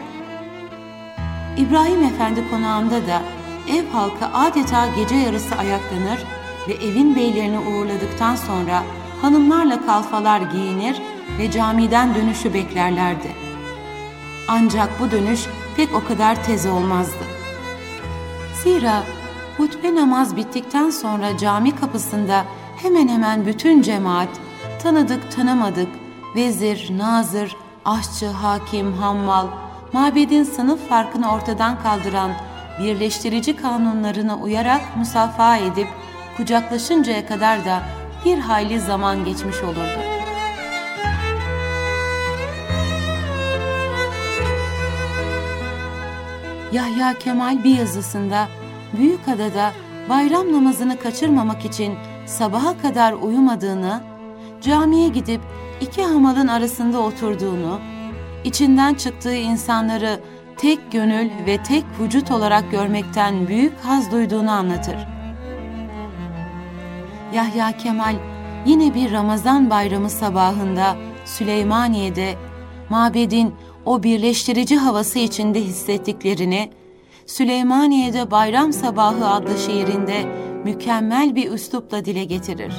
İbrahim 1.56 2.02
Efendi 2.02 2.50
konağında 2.50 3.06
da 3.06 3.22
ev 3.68 3.86
halkı 3.92 4.26
adeta 4.34 4.86
gece 4.96 5.14
yarısı 5.14 5.54
ayaklanır 5.54 6.24
ve 6.68 6.72
evin 6.72 7.16
beylerini 7.16 7.58
uğurladıktan 7.58 8.36
sonra 8.36 8.82
hanımlarla 9.22 9.86
kalfalar 9.86 10.40
giyinir 10.40 11.02
ve 11.38 11.50
camiden 11.50 12.14
dönüşü 12.14 12.54
beklerlerdi. 12.54 13.32
Ancak 14.48 15.00
bu 15.00 15.10
dönüş 15.10 15.40
pek 15.76 15.94
o 15.94 16.08
kadar 16.08 16.44
tez 16.44 16.66
olmazdı. 16.66 17.33
Zira 18.64 19.02
hutbe 19.56 19.94
namaz 19.94 20.36
bittikten 20.36 20.90
sonra 20.90 21.38
cami 21.38 21.76
kapısında 21.76 22.44
hemen 22.82 23.08
hemen 23.08 23.46
bütün 23.46 23.82
cemaat, 23.82 24.28
tanıdık 24.82 25.36
tanımadık, 25.36 25.88
vezir, 26.36 26.90
nazır, 26.98 27.56
aşçı, 27.84 28.26
hakim, 28.26 28.92
hammal, 28.92 29.46
mabedin 29.92 30.44
sınıf 30.44 30.88
farkını 30.88 31.32
ortadan 31.32 31.82
kaldıran 31.82 32.30
birleştirici 32.80 33.56
kanunlarına 33.56 34.36
uyarak 34.36 34.96
musafaha 34.96 35.56
edip 35.56 35.88
kucaklaşıncaya 36.36 37.26
kadar 37.26 37.64
da 37.64 37.82
bir 38.24 38.38
hayli 38.38 38.80
zaman 38.80 39.24
geçmiş 39.24 39.62
olurdu. 39.62 40.23
Yahya 46.74 47.18
Kemal 47.18 47.64
bir 47.64 47.78
yazısında 47.78 48.48
Büyükada'da 48.96 49.72
bayram 50.08 50.52
namazını 50.52 50.98
kaçırmamak 50.98 51.64
için 51.64 51.94
sabaha 52.26 52.78
kadar 52.82 53.12
uyumadığını, 53.12 54.00
camiye 54.60 55.08
gidip 55.08 55.40
iki 55.80 56.02
hamalın 56.02 56.48
arasında 56.48 56.98
oturduğunu, 56.98 57.80
içinden 58.44 58.94
çıktığı 58.94 59.34
insanları 59.34 60.20
tek 60.56 60.92
gönül 60.92 61.30
ve 61.46 61.62
tek 61.62 61.84
vücut 62.00 62.30
olarak 62.30 62.70
görmekten 62.70 63.48
büyük 63.48 63.80
haz 63.82 64.12
duyduğunu 64.12 64.50
anlatır. 64.50 64.96
Yahya 67.34 67.76
Kemal 67.76 68.14
yine 68.66 68.94
bir 68.94 69.12
Ramazan 69.12 69.70
bayramı 69.70 70.10
sabahında 70.10 70.96
Süleymaniye'de 71.24 72.34
mabedin 72.90 73.54
o 73.86 74.02
birleştirici 74.02 74.76
havası 74.76 75.18
içinde 75.18 75.60
hissettiklerini, 75.60 76.70
Süleymaniye'de 77.26 78.30
Bayram 78.30 78.72
Sabahı 78.72 79.28
adlı 79.28 79.58
şiirinde 79.58 80.24
mükemmel 80.64 81.34
bir 81.34 81.50
üslupla 81.50 82.04
dile 82.04 82.24
getirir. 82.24 82.74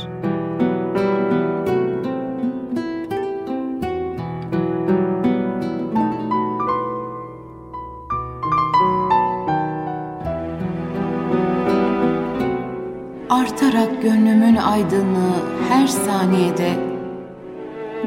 Artarak 13.30 14.02
gönlümün 14.02 14.56
aydınlığı 14.56 15.44
her 15.70 15.88
saniyede 15.88 16.85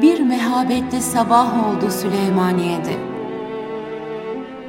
bir 0.01 0.19
mehabetli 0.19 1.01
sabah 1.01 1.67
oldu 1.67 1.91
Süleymaniye'de. 1.91 2.93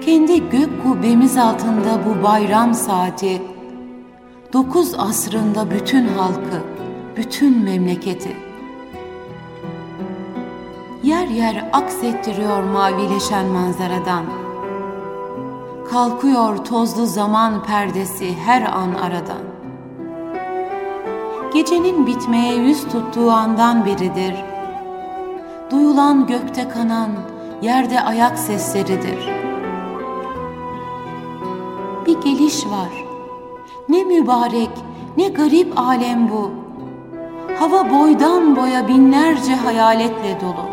Kendi 0.00 0.50
gök 0.50 0.82
kubbemiz 0.82 1.36
altında 1.36 2.00
bu 2.06 2.22
bayram 2.22 2.74
saati 2.74 3.42
dokuz 4.52 4.94
asrında 4.94 5.70
bütün 5.70 6.08
halkı, 6.08 6.62
bütün 7.16 7.64
memleketi 7.64 8.36
yer 11.02 11.28
yer 11.28 11.70
aksettiriyor 11.72 12.62
mavileşen 12.62 13.46
manzaradan. 13.46 14.24
Kalkıyor 15.90 16.64
tozlu 16.64 17.06
zaman 17.06 17.62
perdesi 17.62 18.34
her 18.44 18.62
an 18.62 18.94
aradan. 18.94 19.42
Gecenin 21.54 22.06
bitmeye 22.06 22.54
yüz 22.54 22.84
tuttuğu 22.84 23.30
andan 23.30 23.86
beridir. 23.86 24.34
Duyulan 25.70 26.26
gökte 26.26 26.68
kanan, 26.68 27.10
yerde 27.62 28.00
ayak 28.00 28.38
sesleridir. 28.38 29.28
Bir 32.06 32.20
geliş 32.20 32.66
var. 32.66 33.04
Ne 33.88 34.04
mübarek, 34.04 34.70
ne 35.16 35.28
garip 35.28 35.78
alem 35.78 36.30
bu. 36.30 36.50
Hava 37.58 37.90
boydan 37.90 38.56
boya 38.56 38.88
binlerce 38.88 39.54
hayaletle 39.54 40.40
dolu. 40.40 40.70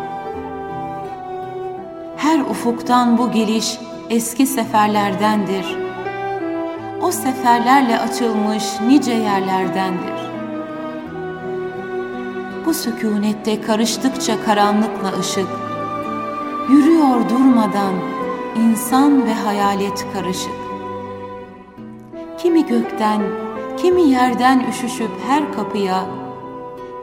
Her 2.16 2.40
ufuktan 2.40 3.18
bu 3.18 3.30
geliş 3.30 3.78
eski 4.10 4.46
seferlerdendir. 4.46 5.76
O 7.02 7.10
seferlerle 7.10 7.98
açılmış 7.98 8.64
nice 8.88 9.12
yerlerdendir. 9.12 10.27
Bu 12.66 12.74
sükunette 12.74 13.60
karıştıkça 13.60 14.44
karanlıkla 14.44 15.18
ışık, 15.20 15.48
yürüyor 16.70 17.30
durmadan 17.30 17.94
insan 18.56 19.26
ve 19.26 19.34
hayalet 19.34 20.06
karışık. 20.12 20.58
Kimi 22.38 22.66
gökten, 22.66 23.22
kimi 23.76 24.02
yerden 24.02 24.64
üşüşüp 24.70 25.10
her 25.28 25.52
kapıya, 25.52 26.04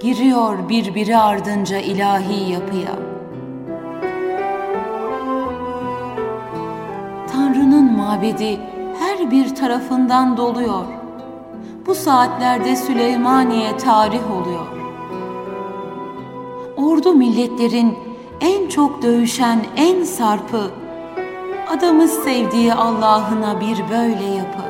giriyor 0.01 0.69
birbiri 0.69 1.17
ardınca 1.17 1.77
ilahi 1.77 2.51
yapıya. 2.51 2.95
Tanrı'nın 7.33 7.97
mabedi 7.97 8.59
her 8.99 9.31
bir 9.31 9.55
tarafından 9.55 10.37
doluyor. 10.37 10.85
Bu 11.85 11.95
saatlerde 11.95 12.75
Süleymaniye 12.75 13.77
tarih 13.77 14.31
oluyor. 14.31 14.74
Ordu 16.77 17.13
milletlerin 17.13 17.97
en 18.41 18.69
çok 18.69 19.01
dövüşen 19.01 19.59
en 19.75 20.03
sarpı, 20.03 20.71
adamı 21.69 22.07
sevdiği 22.07 22.73
Allah'ına 22.73 23.59
bir 23.61 23.77
böyle 23.91 24.25
yapı. 24.25 24.63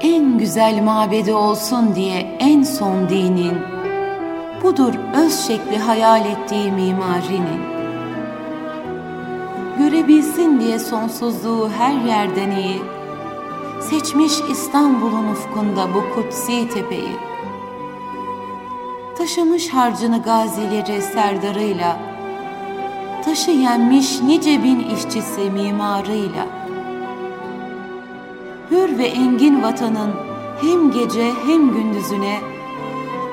En 0.00 0.38
güzel 0.38 0.82
mabedi 0.82 1.32
olsun 1.32 1.94
diye 1.94 2.36
en 2.40 2.62
son 2.62 3.08
dinin, 3.08 3.54
budur 4.62 4.94
öz 5.14 5.46
şekli 5.46 5.78
hayal 5.78 6.26
ettiği 6.26 6.72
mimarinin. 6.72 7.74
Görebilsin 9.78 10.60
diye 10.60 10.78
sonsuzluğu 10.78 11.70
her 11.78 11.94
yerden 11.94 12.50
iyi, 12.50 12.82
seçmiş 13.90 14.32
İstanbul'un 14.50 15.28
ufkunda 15.28 15.94
bu 15.94 16.14
kutsi 16.14 16.68
tepeyi. 16.68 17.33
Taşımış 19.24 19.68
harcını 19.68 20.22
gazileri 20.22 21.02
serdarıyla, 21.02 21.98
taşı 23.24 23.50
yenmiş 23.50 24.20
nice 24.20 24.62
bin 24.62 24.80
işçisi 24.80 25.50
mimarıyla. 25.50 26.46
Hür 28.70 28.98
ve 28.98 29.06
engin 29.06 29.62
vatanın 29.62 30.10
hem 30.60 30.90
gece 30.90 31.32
hem 31.46 31.72
gündüzüne, 31.72 32.38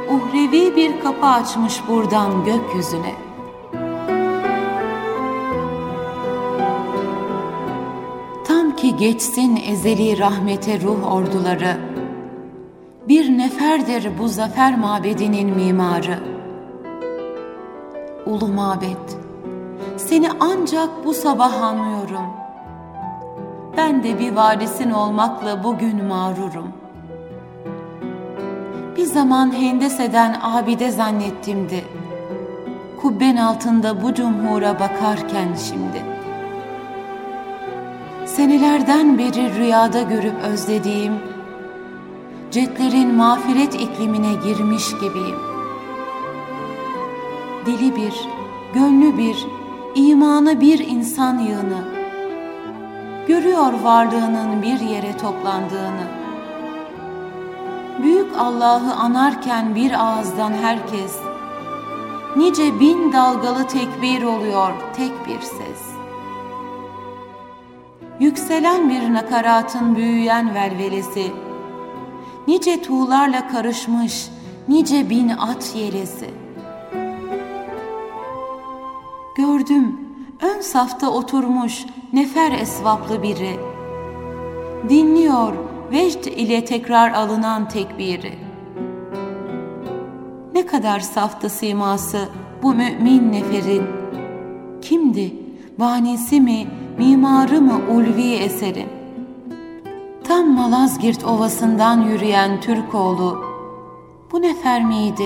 uhrevi 0.10 0.75
bir 0.75 1.01
kapı 1.01 1.25
açmış 1.25 1.82
buradan 1.88 2.45
gökyüzüne. 2.45 3.15
Tam 8.47 8.75
ki 8.75 8.95
geçsin 8.95 9.62
ezeli 9.67 10.19
rahmete 10.19 10.82
ruh 10.82 11.13
orduları, 11.13 11.90
bir 13.08 13.38
neferdir 13.38 14.10
bu 14.20 14.28
zafer 14.28 14.78
mabedinin 14.78 15.56
mimarı. 15.56 16.20
Ulu 18.26 18.48
mabet, 18.48 19.18
seni 19.98 20.30
ancak 20.40 20.90
bu 21.06 21.14
sabah 21.14 21.62
anlıyorum. 21.62 22.26
Ben 23.78 24.04
de 24.04 24.20
bir 24.20 24.36
varisin 24.36 24.92
olmakla 24.92 25.64
bugün 25.64 26.06
mağrurum. 26.06 26.72
Bir 28.98 29.06
zaman 29.06 29.54
hendeseden 29.54 30.36
abide 30.42 30.92
zannettimdi. 30.92 31.86
Kubben 33.02 33.36
altında 33.36 34.04
bu 34.04 34.14
cumhura 34.14 34.80
bakarken 34.80 35.48
şimdi. 35.68 36.06
Senelerden 38.26 39.18
beri 39.18 39.56
rüyada 39.56 40.02
görüp 40.02 40.44
özlediğim, 40.44 41.14
cetlerin 42.52 43.16
mağfiret 43.16 43.76
iklimine 43.76 44.34
girmiş 44.34 44.92
gibiyim. 44.92 45.40
Dili 47.66 47.96
bir, 47.96 48.14
gönlü 48.74 49.18
bir, 49.18 49.48
imanı 49.96 50.62
bir 50.62 50.80
insan 50.80 51.40
yığını. 51.40 51.84
Görüyor 53.28 53.74
varlığının 53.84 54.62
bir 54.62 54.80
yere 54.80 55.18
toplandığını. 55.18 56.08
Büyük 58.04 58.38
Allah'ı 58.38 58.94
anarken 58.94 59.76
bir 59.76 60.06
ağızdan 60.06 60.54
herkes, 60.54 61.18
nice 62.36 62.80
bin 62.80 63.14
dalgalı 63.14 63.68
tekbir 63.68 64.24
oluyor 64.24 64.74
tek 64.98 65.12
bir 65.28 65.42
ses. 65.42 65.92
Yükselen 68.20 68.90
bir 68.90 69.14
nakaratın 69.14 69.96
büyüyen 69.96 70.56
velvelesi, 70.56 71.32
nice 72.47 72.82
tuğlarla 72.82 73.47
karışmış, 73.47 74.27
nice 74.67 75.10
bin 75.10 75.30
at 75.30 75.75
yelesi. 75.75 76.30
Gördüm, 79.38 79.99
ön 80.41 80.62
safta 80.62 81.10
oturmuş 81.10 81.86
nefer 82.13 82.51
esvaplı 82.51 83.23
biri. 83.23 83.60
Dinliyor 84.89 85.54
vecd 85.91 86.25
ile 86.25 86.65
tekrar 86.65 87.12
alınan 87.12 87.69
tekbiri. 87.69 88.39
Ne 90.54 90.65
kadar 90.65 90.99
saftı 90.99 91.49
siması 91.49 92.30
bu 92.63 92.73
mümin 92.73 93.32
neferin. 93.32 93.84
Kimdi, 94.82 95.34
banisi 95.80 96.41
mi, 96.41 96.67
mimarı 96.97 97.62
mı 97.62 97.82
ulvi 97.93 98.34
eserin? 98.34 99.01
Tam 100.32 100.56
Malazgirt 100.56 101.24
ovasından 101.24 102.02
yürüyen 102.02 102.62
Türkoğlu, 102.62 103.46
bu 104.32 104.41
nefer 104.41 104.86
miydi? 104.86 105.26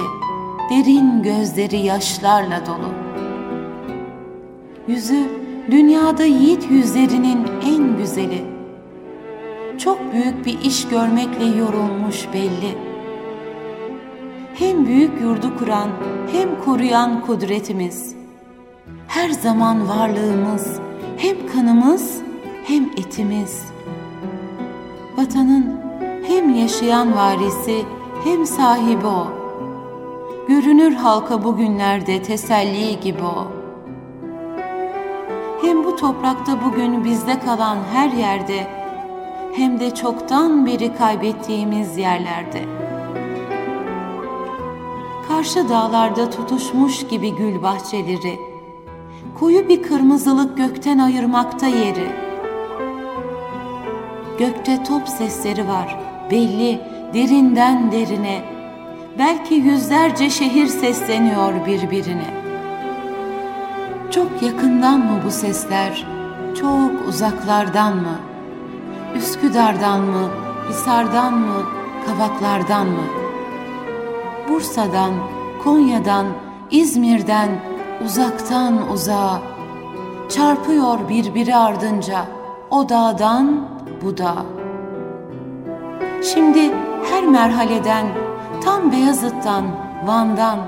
Derin 0.70 1.24
gözleri 1.24 1.78
yaşlarla 1.78 2.66
dolu. 2.66 2.90
Yüzü 4.88 5.30
dünyada 5.72 6.24
yiğit 6.24 6.72
yüzlerinin 6.72 7.48
en 7.66 7.98
güzeli. 7.98 8.46
Çok 9.78 10.14
büyük 10.14 10.46
bir 10.46 10.62
iş 10.62 10.88
görmekle 10.88 11.46
yorulmuş 11.46 12.28
belli. 12.34 12.78
Hem 14.56 14.86
büyük 14.86 15.22
yurdu 15.22 15.58
kuran 15.58 15.90
hem 16.32 16.64
koruyan 16.66 17.22
kudretimiz. 17.22 18.16
Her 19.08 19.30
zaman 19.30 19.88
varlığımız, 19.88 20.80
hem 21.18 21.48
kanımız 21.48 22.22
hem 22.64 22.84
etimiz.'' 22.86 23.75
Vatanın 25.18 25.80
hem 26.28 26.56
yaşayan 26.56 27.16
varisi 27.16 27.86
hem 28.24 28.46
sahibi 28.46 29.08
o. 29.08 29.28
Görünür 30.48 30.94
halka 30.94 31.44
bugünlerde 31.44 32.22
teselli 32.22 33.00
gibi 33.00 33.24
o. 33.24 33.48
hem 35.62 35.84
bu 35.84 35.96
toprakta 35.96 36.58
bugün 36.66 37.04
bizde 37.04 37.40
kalan 37.40 37.78
her 37.94 38.10
yerde 38.10 38.68
hem 39.56 39.80
de 39.80 39.96
çoktan 39.96 40.66
beri 40.66 40.96
kaybettiğimiz 40.96 41.98
yerlerde. 41.98 42.66
Karşı 45.28 45.70
dağlarda 45.70 46.30
tutuşmuş 46.30 47.08
gibi 47.08 47.36
gül 47.36 47.64
bahçeleri, 47.64 48.40
koyu 49.40 49.70
bir 49.70 49.84
kırmızılık 49.84 50.58
gökten 50.58 50.98
ayırmakta 50.98 51.68
yeri. 51.68 52.25
Gökte 54.40 54.84
top 54.84 55.10
sesleri 55.10 55.68
var, 55.68 56.00
belli 56.32 56.82
derinden 57.14 57.92
derine. 57.92 58.42
Belki 59.20 59.54
yüzlerce 59.54 60.30
şehir 60.30 60.68
sesleniyor 60.68 61.66
birbirine. 61.66 62.34
Çok 64.12 64.42
yakından 64.42 65.00
mı 65.00 65.22
bu 65.26 65.32
sesler, 65.32 66.08
çok 66.62 67.08
uzaklardan 67.08 67.96
mı? 67.96 68.20
Üsküdar'dan 69.16 70.02
mı, 70.02 70.30
Hisar'dan 70.70 71.34
mı, 71.34 71.64
Kavaklar'dan 72.06 72.88
mı? 72.88 73.04
Bursa'dan, 74.50 75.14
Konya'dan, 75.64 76.26
İzmir'den, 76.72 77.50
uzaktan 78.06 78.92
uzağa 78.92 79.42
çarpıyor 80.30 81.10
birbiri 81.10 81.56
ardınca 81.56 82.26
o 82.72 82.90
dağdan 82.90 83.75
bu 84.06 84.18
dağ. 84.18 84.46
Şimdi 86.24 86.72
her 87.12 87.26
merhaleden, 87.26 88.06
tam 88.64 88.92
Beyazıt'tan, 88.92 89.66
Van'dan 90.06 90.60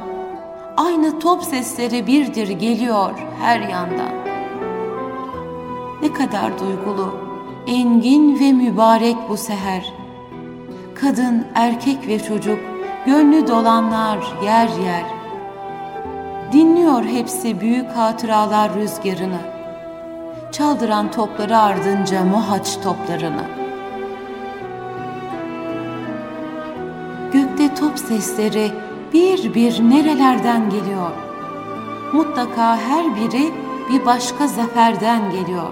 aynı 0.77 1.19
top 1.19 1.43
sesleri 1.43 2.07
birdir 2.07 2.49
geliyor 2.49 3.11
her 3.41 3.59
yandan. 3.59 4.11
Ne 6.01 6.13
kadar 6.13 6.59
duygulu, 6.59 7.15
engin 7.67 8.39
ve 8.39 8.51
mübarek 8.51 9.17
bu 9.29 9.37
seher. 9.37 9.93
Kadın, 10.95 11.47
erkek 11.55 12.07
ve 12.07 12.19
çocuk, 12.19 12.59
gönlü 13.05 13.47
dolanlar 13.47 14.17
yer 14.43 14.67
yer. 14.67 15.03
Dinliyor 16.51 17.03
hepsi 17.03 17.61
büyük 17.61 17.89
hatıralar 17.89 18.75
rüzgarını. 18.75 19.56
Çaldıran 20.51 21.11
topları 21.11 21.57
ardınca 21.57 22.23
muhaç 22.23 22.81
toplarını. 22.83 23.43
Gökte 27.33 27.75
top 27.75 27.99
sesleri 27.99 28.71
bir 29.13 29.53
bir 29.53 29.79
nerelerden 29.79 30.69
geliyor. 30.69 31.11
Mutlaka 32.13 32.77
her 32.77 33.15
biri 33.15 33.53
bir 33.89 34.05
başka 34.05 34.47
zaferden 34.47 35.31
geliyor. 35.31 35.71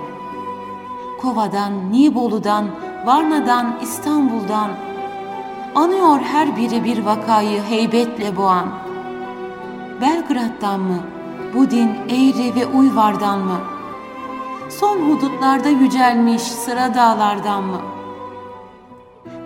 Kova'dan, 1.21 1.91
Nibolu'dan, 1.91 2.65
Varna'dan, 3.05 3.79
İstanbul'dan 3.81 4.69
anıyor 5.75 6.19
her 6.19 6.57
biri 6.57 6.83
bir 6.83 7.05
vakayı 7.05 7.61
heybetle 7.61 8.37
boğan. 8.37 8.67
Belgrad'dan 10.01 10.79
mı, 10.79 10.99
Budin, 11.53 11.91
Eğri 12.09 12.55
ve 12.55 12.65
Uyvar'dan 12.65 13.39
mı? 13.39 13.74
Son 14.79 14.97
hudutlarda 15.09 15.69
yücelmiş 15.69 16.41
sıra 16.41 16.93
dağlardan 16.93 17.63
mı? 17.63 17.81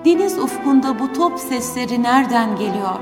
Deniz 0.05 0.39
ufkunda 0.39 0.99
bu 0.99 1.13
top 1.13 1.39
sesleri 1.39 2.03
nereden 2.03 2.55
geliyor? 2.55 2.99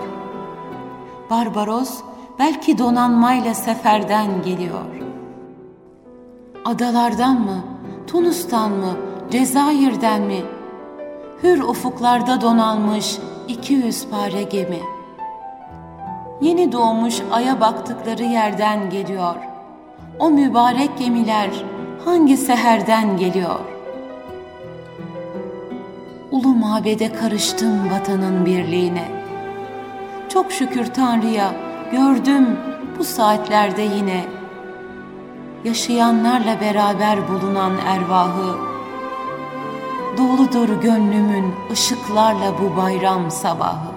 Barbaros 1.30 2.00
belki 2.40 2.78
donanmayla 2.78 3.54
seferden 3.54 4.42
geliyor. 4.42 4.86
Adalardan 6.66 7.42
mı, 7.42 7.64
Tunus'tan 8.08 8.72
mı, 8.72 8.94
Cezayir'den 9.32 10.22
mi? 10.22 10.42
Hür 11.44 11.62
ufuklarda 11.62 12.42
donanmış 12.42 13.18
200 13.48 14.08
pare 14.10 14.44
gemi. 14.44 14.80
Yeni 16.42 16.72
doğmuş 16.72 17.22
aya 17.32 17.62
baktıkları 17.62 18.24
yerden 18.24 18.90
geliyor. 18.90 19.36
O 20.20 20.30
mübarek 20.30 20.98
gemiler 20.98 21.50
hangi 22.08 22.38
seherden 22.38 23.18
geliyor? 23.18 23.60
Ulu 26.32 26.48
mabede 26.48 27.14
karıştım 27.14 27.92
vatanın 27.92 28.46
birliğine. 28.46 29.06
Çok 30.30 30.52
şükür 30.52 30.86
Tanrı'ya 30.86 31.54
gördüm 31.92 32.60
bu 33.00 33.04
saatlerde 33.04 33.82
yine. 33.82 34.26
Yaşayanlarla 35.64 36.62
beraber 36.62 37.20
bulunan 37.30 37.74
ervahı, 37.88 38.58
Doludur 40.18 40.82
gönlümün 40.82 41.54
ışıklarla 41.72 42.54
bu 42.62 42.78
bayram 42.78 43.32
sabahı. 43.32 43.97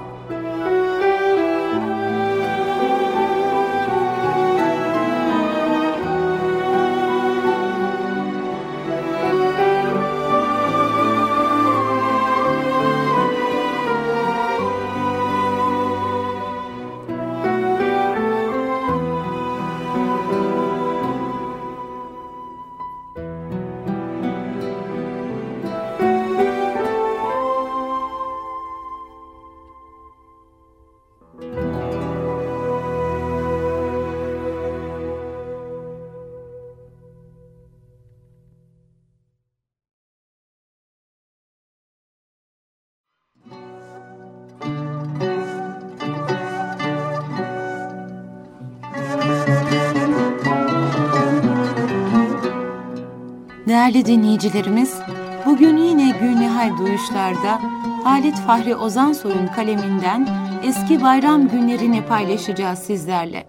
Değerli 53.80 54.06
dinleyicilerimiz, 54.06 54.98
bugün 55.46 55.76
yine 55.76 56.10
Gülnihal 56.20 56.78
Duyuşlar'da 56.78 57.60
Halit 58.04 58.36
Fahri 58.36 58.76
Ozansoy'un 58.76 59.46
kaleminden 59.46 60.28
eski 60.64 61.02
bayram 61.02 61.48
günlerini 61.48 62.06
paylaşacağız 62.06 62.78
sizlerle. 62.78 63.46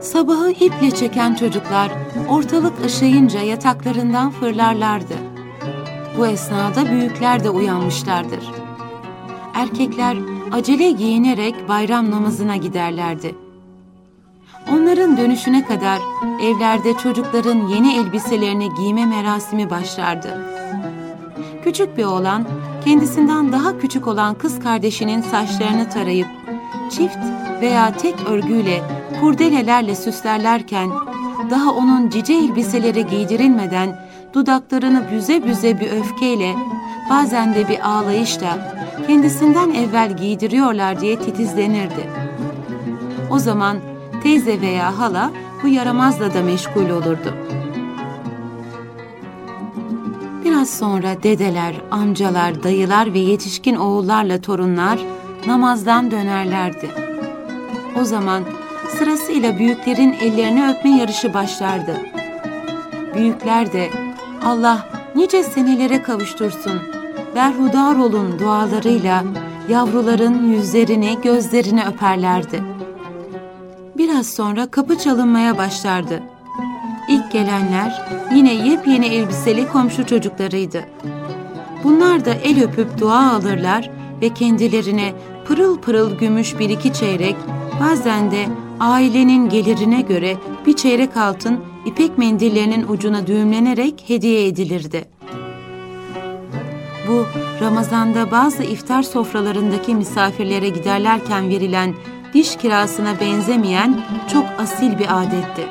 Sabahı 0.00 0.50
iple 0.50 0.90
çeken 0.90 1.34
çocuklar 1.34 1.92
ortalık 2.28 2.84
ışıyınca 2.84 3.40
yataklarından 3.40 4.30
fırlarlardı. 4.30 5.14
Bu 6.18 6.26
esnada 6.26 6.90
büyükler 6.90 7.44
de 7.44 7.50
uyanmışlardır. 7.50 8.50
Erkekler 9.54 10.16
acele 10.52 10.90
giyinerek 10.90 11.68
bayram 11.68 12.10
namazına 12.10 12.56
giderlerdi. 12.56 13.43
Onların 14.72 15.16
dönüşüne 15.16 15.64
kadar 15.64 15.98
evlerde 16.42 16.94
çocukların 17.02 17.68
yeni 17.68 17.96
elbiselerini 17.96 18.74
giyme 18.74 19.06
merasimi 19.06 19.70
başlardı. 19.70 20.46
Küçük 21.64 21.96
bir 21.96 22.04
oğlan 22.04 22.44
kendisinden 22.84 23.52
daha 23.52 23.78
küçük 23.78 24.06
olan 24.06 24.34
kız 24.34 24.60
kardeşinin 24.60 25.20
saçlarını 25.20 25.90
tarayıp 25.90 26.26
çift 26.90 27.18
veya 27.60 27.92
tek 27.92 28.14
örgüyle 28.28 28.82
kurdelelerle 29.20 29.94
süslerlerken 29.94 30.90
daha 31.50 31.72
onun 31.72 32.10
cice 32.10 32.32
elbiseleri 32.32 33.06
giydirilmeden 33.06 33.98
dudaklarını 34.32 35.10
büze 35.12 35.46
büze 35.46 35.80
bir 35.80 35.90
öfkeyle 35.92 36.54
bazen 37.10 37.54
de 37.54 37.68
bir 37.68 37.88
ağlayışla 37.88 38.74
kendisinden 39.06 39.70
evvel 39.70 40.16
giydiriyorlar 40.16 41.00
diye 41.00 41.18
titizlenirdi. 41.18 42.10
O 43.30 43.38
zaman 43.38 43.76
teyze 44.24 44.60
veya 44.60 44.98
hala 44.98 45.30
bu 45.62 45.68
yaramazla 45.68 46.34
da 46.34 46.42
meşgul 46.42 46.90
olurdu. 46.90 47.34
Biraz 50.44 50.70
sonra 50.70 51.22
dedeler, 51.22 51.74
amcalar, 51.90 52.62
dayılar 52.62 53.14
ve 53.14 53.18
yetişkin 53.18 53.74
oğullarla 53.74 54.40
torunlar 54.40 54.98
namazdan 55.46 56.10
dönerlerdi. 56.10 56.90
O 58.00 58.04
zaman 58.04 58.42
sırasıyla 58.98 59.58
büyüklerin 59.58 60.12
ellerini 60.12 60.68
öpme 60.68 60.90
yarışı 60.90 61.34
başlardı. 61.34 61.96
Büyükler 63.14 63.72
de 63.72 63.90
Allah 64.44 64.88
nice 65.14 65.42
senelere 65.42 66.02
kavuştursun, 66.02 66.80
berhudar 67.34 67.96
olun 67.96 68.38
dualarıyla 68.38 69.24
yavruların 69.68 70.52
yüzlerini, 70.52 71.18
gözlerini 71.22 71.84
öperlerdi. 71.84 72.73
Biraz 74.04 74.26
sonra 74.26 74.66
kapı 74.66 74.98
çalınmaya 74.98 75.58
başlardı. 75.58 76.22
İlk 77.08 77.32
gelenler 77.32 78.08
yine 78.34 78.54
yepyeni 78.54 79.06
elbiseli 79.06 79.68
komşu 79.68 80.06
çocuklarıydı. 80.06 80.84
Bunlar 81.84 82.24
da 82.24 82.34
el 82.34 82.62
öpüp 82.64 83.00
dua 83.00 83.32
alırlar 83.32 83.90
ve 84.22 84.28
kendilerine 84.28 85.12
pırıl 85.46 85.78
pırıl 85.78 86.18
gümüş 86.18 86.58
bir 86.58 86.70
iki 86.70 86.92
çeyrek, 86.92 87.36
bazen 87.80 88.30
de 88.30 88.46
ailenin 88.80 89.48
gelirine 89.48 90.00
göre 90.00 90.36
bir 90.66 90.76
çeyrek 90.76 91.16
altın 91.16 91.60
ipek 91.86 92.18
mendillerinin 92.18 92.88
ucuna 92.88 93.26
düğümlenerek 93.26 94.04
hediye 94.06 94.46
edilirdi. 94.46 95.04
Bu 97.08 97.26
Ramazan'da 97.60 98.30
bazı 98.30 98.62
iftar 98.62 99.02
sofralarındaki 99.02 99.94
misafirlere 99.94 100.68
giderlerken 100.68 101.48
verilen 101.48 101.94
diş 102.34 102.56
kirasına 102.56 103.20
benzemeyen 103.20 104.00
çok 104.32 104.44
asil 104.58 104.98
bir 104.98 105.22
adetti. 105.22 105.66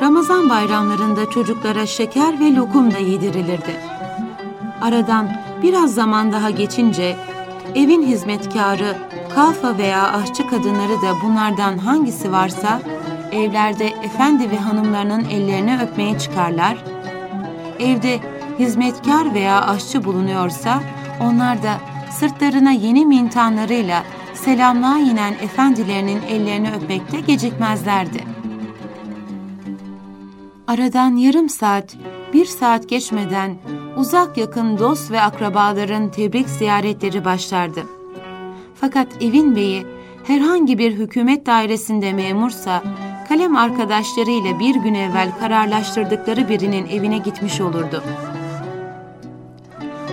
Ramazan 0.00 0.50
bayramlarında 0.50 1.30
çocuklara 1.30 1.86
şeker 1.86 2.40
ve 2.40 2.54
lokum 2.54 2.94
da 2.94 2.98
yedirilirdi. 2.98 3.80
Aradan 4.82 5.28
biraz 5.62 5.94
zaman 5.94 6.32
daha 6.32 6.50
geçince 6.50 7.16
evin 7.74 8.02
hizmetkarı, 8.02 8.96
kalfa 9.34 9.78
veya 9.78 10.12
aşçı 10.12 10.46
kadınları 10.46 11.02
da 11.02 11.14
bunlardan 11.22 11.78
hangisi 11.78 12.32
varsa 12.32 12.80
evlerde 13.32 13.86
efendi 13.86 14.50
ve 14.50 14.56
hanımlarının 14.56 15.24
ellerini 15.24 15.78
öpmeye 15.82 16.18
çıkarlar. 16.18 16.76
Evde 17.78 18.20
hizmetkar 18.58 19.34
veya 19.34 19.66
aşçı 19.66 20.04
bulunuyorsa 20.04 20.80
onlar 21.20 21.62
da 21.62 21.93
sırtlarına 22.14 22.70
yeni 22.70 23.06
mintanlarıyla 23.06 24.04
selamlığa 24.34 24.98
inen 24.98 25.32
efendilerinin 25.32 26.22
ellerini 26.22 26.72
öpmekte 26.72 27.20
gecikmezlerdi. 27.20 28.24
Aradan 30.66 31.16
yarım 31.16 31.48
saat, 31.48 31.96
bir 32.32 32.44
saat 32.44 32.88
geçmeden 32.88 33.56
uzak 33.96 34.36
yakın 34.36 34.78
dost 34.78 35.10
ve 35.10 35.20
akrabaların 35.20 36.10
tebrik 36.10 36.48
ziyaretleri 36.48 37.24
başlardı. 37.24 37.82
Fakat 38.80 39.08
evin 39.22 39.56
beyi 39.56 39.86
herhangi 40.24 40.78
bir 40.78 40.92
hükümet 40.92 41.46
dairesinde 41.46 42.12
memursa 42.12 42.82
kalem 43.28 43.56
arkadaşlarıyla 43.56 44.58
bir 44.58 44.74
gün 44.74 44.94
evvel 44.94 45.28
kararlaştırdıkları 45.40 46.48
birinin 46.48 46.86
evine 46.86 47.18
gitmiş 47.18 47.60
olurdu. 47.60 48.02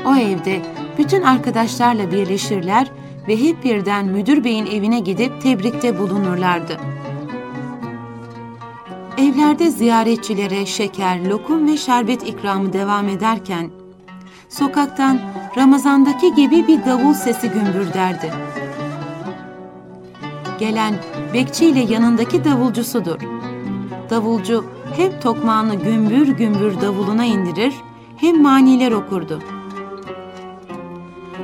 O 0.06 0.16
evde 0.16 0.62
bütün 1.02 1.22
arkadaşlarla 1.22 2.12
birleşirler 2.12 2.92
ve 3.28 3.42
hep 3.42 3.64
birden 3.64 4.06
müdür 4.06 4.44
beyin 4.44 4.66
evine 4.66 5.00
gidip 5.00 5.42
tebrikte 5.42 6.00
bulunurlardı. 6.00 6.78
Evlerde 9.18 9.70
ziyaretçilere 9.70 10.66
şeker, 10.66 11.26
lokum 11.26 11.68
ve 11.68 11.78
şerbet 11.78 12.28
ikramı 12.28 12.74
devam 12.74 13.10
ederken, 13.10 13.70
sokaktan 14.50 15.20
Ramazan'daki 15.58 16.34
gibi 16.36 16.68
bir 16.68 16.86
davul 16.86 17.14
sesi 17.14 17.50
gümbürderdi. 17.50 18.34
Gelen 20.60 20.94
bekçi 21.34 21.66
ile 21.66 21.94
yanındaki 21.94 22.44
davulcusudur. 22.44 23.20
Davulcu 24.10 24.66
hem 24.98 25.20
tokmağını 25.20 25.76
gümbür 25.76 26.28
gümbür 26.28 26.82
davuluna 26.82 27.26
indirir, 27.26 27.74
hem 28.18 28.42
maniler 28.42 28.92
okurdu. 28.92 29.40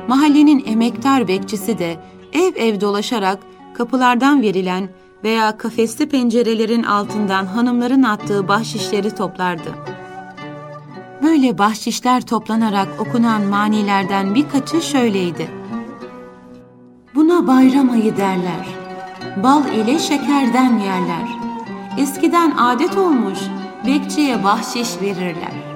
Mahallenin 0.08 0.64
emektar 0.66 1.28
bekçisi 1.28 1.78
de 1.78 1.96
ev 2.32 2.56
ev 2.56 2.80
dolaşarak 2.80 3.38
kapılardan 3.74 4.42
verilen 4.42 4.88
veya 5.24 5.58
kafesli 5.58 6.08
pencerelerin 6.08 6.82
altından 6.82 7.46
hanımların 7.46 8.02
attığı 8.02 8.48
bahşişleri 8.48 9.14
toplardı. 9.14 9.74
Böyle 11.22 11.58
bahşişler 11.58 12.26
toplanarak 12.26 12.88
okunan 12.98 13.42
manilerden 13.42 14.34
birkaçı 14.34 14.80
şöyleydi. 14.80 15.50
Buna 17.14 17.46
bayram 17.46 17.90
ayı 17.90 18.16
derler. 18.16 18.66
Bal 19.42 19.62
ile 19.74 19.98
şekerden 19.98 20.78
yerler. 20.78 21.28
Eskiden 21.98 22.50
adet 22.50 22.98
olmuş, 22.98 23.38
bekçiye 23.86 24.44
bahşiş 24.44 24.88
verirler. 25.02 25.67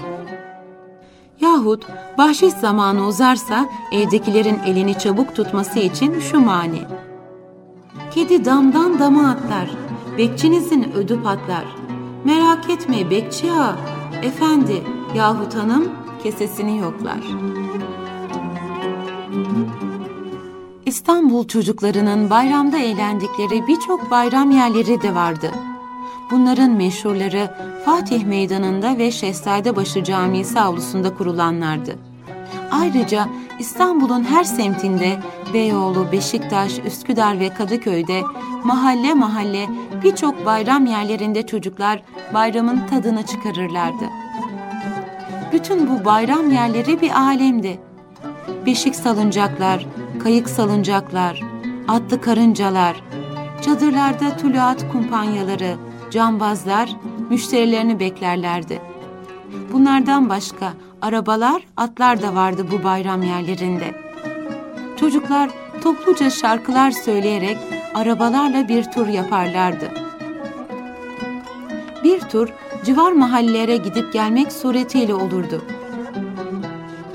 Yahut 1.62 1.86
bahşiş 2.18 2.52
zamanı 2.52 3.06
uzarsa 3.06 3.68
evdekilerin 3.92 4.58
elini 4.66 4.98
çabuk 4.98 5.36
tutması 5.36 5.78
için 5.78 6.20
şu 6.20 6.40
mani. 6.40 6.82
Kedi 8.10 8.44
damdan 8.44 8.98
dama 8.98 9.30
atlar, 9.30 9.70
bekçinizin 10.18 10.92
ödü 10.92 11.22
patlar. 11.22 11.64
Merak 12.24 12.70
etme 12.70 13.10
bekçi 13.10 13.52
ağa, 13.52 13.76
efendi 14.22 14.82
yahut 15.16 15.54
hanım 15.54 15.88
kesesini 16.22 16.78
yoklar. 16.78 17.20
İstanbul 20.86 21.48
çocuklarının 21.48 22.30
bayramda 22.30 22.78
eğlendikleri 22.78 23.66
birçok 23.66 24.10
bayram 24.10 24.50
yerleri 24.50 25.02
de 25.02 25.14
vardı. 25.14 25.50
Bunların 26.32 26.70
meşhurları 26.70 27.50
Fatih 27.84 28.24
Meydanı'nda 28.24 28.98
ve 28.98 29.10
Şehzadebaşı 29.10 30.04
Camisi 30.04 30.60
avlusunda 30.60 31.14
kurulanlardı. 31.14 31.98
Ayrıca 32.70 33.28
İstanbul'un 33.58 34.24
her 34.24 34.44
semtinde 34.44 35.18
Beyoğlu, 35.54 36.12
Beşiktaş, 36.12 36.78
Üsküdar 36.78 37.40
ve 37.40 37.48
Kadıköy'de 37.48 38.22
mahalle 38.64 39.14
mahalle 39.14 39.66
birçok 40.04 40.46
bayram 40.46 40.86
yerlerinde 40.86 41.46
çocuklar 41.46 42.02
bayramın 42.34 42.80
tadını 42.90 43.26
çıkarırlardı. 43.26 44.04
Bütün 45.52 45.90
bu 45.90 46.04
bayram 46.04 46.50
yerleri 46.50 47.00
bir 47.00 47.20
alemdi. 47.20 47.80
Beşik 48.66 48.96
salıncaklar, 48.96 49.86
kayık 50.22 50.48
salıncaklar, 50.48 51.42
atlı 51.88 52.20
karıncalar, 52.20 53.02
çadırlarda 53.62 54.36
tuluat 54.36 54.92
kumpanyaları, 54.92 55.76
cambazlar 56.12 56.96
müşterilerini 57.30 58.00
beklerlerdi. 58.00 58.80
Bunlardan 59.72 60.28
başka 60.28 60.72
arabalar, 61.02 61.62
atlar 61.76 62.22
da 62.22 62.34
vardı 62.34 62.66
bu 62.70 62.84
bayram 62.84 63.22
yerlerinde. 63.22 63.94
Çocuklar 64.96 65.50
topluca 65.82 66.30
şarkılar 66.30 66.90
söyleyerek 66.90 67.58
arabalarla 67.94 68.68
bir 68.68 68.84
tur 68.84 69.06
yaparlardı. 69.06 69.90
Bir 72.04 72.20
tur 72.20 72.48
civar 72.84 73.12
mahallelere 73.12 73.76
gidip 73.76 74.12
gelmek 74.12 74.52
suretiyle 74.52 75.14
olurdu. 75.14 75.62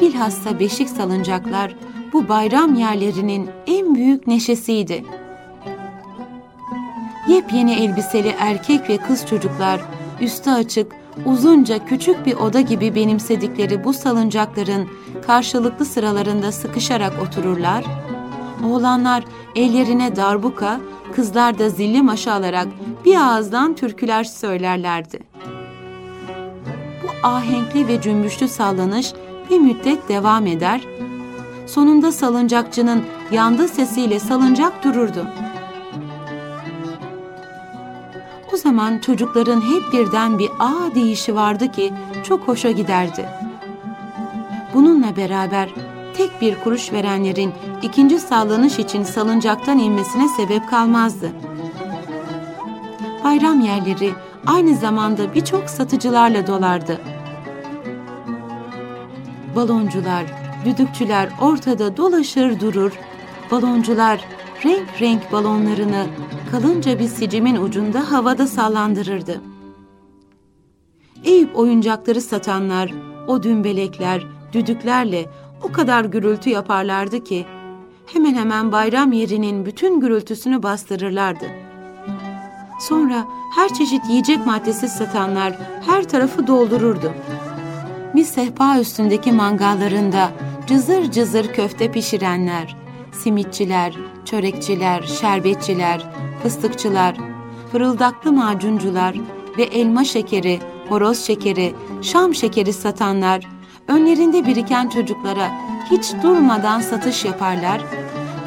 Bilhassa 0.02 0.60
beşik 0.60 0.90
salıncaklar 0.90 1.76
bu 2.14 2.30
bayram 2.30 2.76
yerlerinin 2.76 3.50
en 3.68 3.96
büyük 3.96 4.28
neşesiydi. 4.28 5.04
Yepyeni 7.28 7.74
elbiseli 7.74 8.36
erkek 8.40 8.90
ve 8.90 8.98
kız 8.98 9.26
çocuklar 9.26 9.82
üstü 10.22 10.50
açık, 10.50 10.92
uzunca 11.26 11.86
küçük 11.86 12.26
bir 12.26 12.34
oda 12.34 12.62
gibi 12.62 12.96
benimsedikleri 12.96 13.84
bu 13.84 13.94
salıncakların 13.94 14.90
karşılıklı 15.28 15.86
sıralarında 15.86 16.52
sıkışarak 16.52 17.14
otururlar. 17.22 17.86
Oğlanlar 18.66 19.24
ellerine 19.56 20.16
darbuka, 20.16 20.80
kızlar 21.16 21.60
da 21.60 21.70
zilli 21.70 22.02
maşa 22.02 22.34
alarak 22.34 22.68
bir 23.06 23.16
ağızdan 23.16 23.76
türküler 23.76 24.24
söylerlerdi. 24.24 25.20
Bu 27.04 27.28
ahenkli 27.28 27.88
ve 27.88 28.02
cümbüşlü 28.02 28.48
sallanış 28.48 29.14
bir 29.50 29.60
müddet 29.60 30.10
devam 30.10 30.48
eder. 30.48 30.82
Sonunda 31.68 32.12
salıncakçının 32.12 33.04
yandı 33.32 33.68
sesiyle 33.68 34.20
salıncak 34.20 34.84
dururdu. 34.84 35.28
O 38.58 38.60
zaman 38.60 39.00
çocukların 39.00 39.62
hep 39.62 39.94
birden 39.94 40.40
bir 40.40 40.50
a 40.60 40.96
deyişi 40.96 41.36
vardı 41.36 41.72
ki 41.72 41.94
çok 42.24 42.48
hoşa 42.48 42.72
giderdi. 42.72 43.30
Bununla 44.74 45.18
beraber 45.18 45.70
tek 46.18 46.42
bir 46.42 46.56
kuruş 46.64 46.92
verenlerin 46.92 47.54
ikinci 47.82 48.20
sallanış 48.20 48.80
için 48.80 49.04
salıncaktan 49.04 49.78
inmesine 49.78 50.28
sebep 50.28 50.70
kalmazdı. 50.70 51.32
Bayram 53.24 53.62
yerleri 53.62 54.12
aynı 54.46 54.76
zamanda 54.76 55.34
birçok 55.34 55.70
satıcılarla 55.70 56.48
dolardı. 56.48 57.02
Baloncular, 59.56 60.24
düdükçüler 60.66 61.30
ortada 61.42 61.98
dolaşır 61.98 62.60
durur. 62.60 62.92
Baloncular 63.52 64.20
renk 64.64 65.02
renk 65.02 65.32
balonlarını 65.32 66.06
kalınca 66.52 67.00
bir 67.00 67.08
sicimin 67.08 67.56
ucunda 67.56 68.12
havada 68.12 68.48
sallandırırdı. 68.48 69.42
Eyüp 71.24 71.58
oyuncakları 71.58 72.22
satanlar, 72.22 72.94
o 73.28 73.44
dümbelekler, 73.44 74.24
düdüklerle 74.54 75.26
o 75.64 75.72
kadar 75.72 76.06
gürültü 76.06 76.50
yaparlardı 76.50 77.24
ki, 77.24 77.46
hemen 78.06 78.36
hemen 78.36 78.72
bayram 78.72 79.12
yerinin 79.12 79.66
bütün 79.66 80.00
gürültüsünü 80.00 80.64
bastırırlardı. 80.64 81.46
Sonra 82.80 83.28
her 83.56 83.74
çeşit 83.74 84.10
yiyecek 84.10 84.46
maddesi 84.46 84.90
satanlar 84.90 85.60
her 85.86 86.04
tarafı 86.04 86.48
doldururdu. 86.48 87.14
Bir 88.16 88.24
sehpa 88.24 88.80
üstündeki 88.80 89.32
mangallarında 89.32 90.30
cızır 90.68 91.12
cızır 91.12 91.54
köfte 91.54 91.92
pişirenler, 91.92 92.76
simitçiler, 93.12 93.98
çörekçiler, 94.30 95.04
şerbetçiler, 95.04 96.02
fıstıkçılar, 96.44 97.16
fırıldaklı 97.72 98.32
macuncular 98.32 99.16
ve 99.58 99.64
elma 99.64 100.04
şekeri, 100.04 100.60
horoz 100.90 101.20
şekeri, 101.26 101.74
şam 102.02 102.36
şekeri 102.36 102.74
satanlar, 102.74 103.48
önlerinde 103.88 104.46
biriken 104.46 104.90
çocuklara 104.90 105.52
hiç 105.92 106.14
durmadan 106.24 106.82
satış 106.82 107.26
yaparlar, 107.26 107.82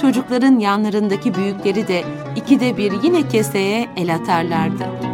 çocukların 0.00 0.58
yanlarındaki 0.58 1.34
büyükleri 1.34 1.88
de 1.88 2.04
ikide 2.36 2.76
bir 2.76 3.02
yine 3.02 3.28
keseye 3.28 3.88
el 3.96 4.14
atarlardı.'' 4.14 5.09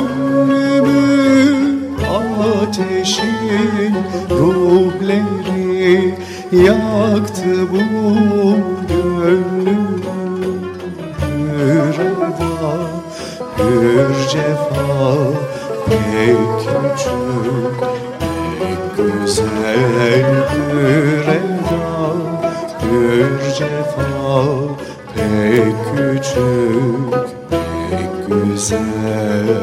Bu 0.00 0.80
gönlümü 0.84 1.80
ateşin 2.62 3.94
ruhleri 4.30 6.14
yaktı 6.52 7.68
bu 7.72 7.80
gönlümü. 8.88 9.80
Hür 11.20 11.98
eda 12.00 13.00
hür 13.58 14.28
cefa 14.28 15.16
pek 15.86 16.38
küçük 16.60 17.80
pek 18.58 18.82
güzel 18.96 20.24
hür 20.50 21.28
eda 21.28 22.12
hür 22.82 23.54
cefa 23.58 24.42
pek 25.14 25.76
küçük 25.96 27.30
güzel 28.28 29.59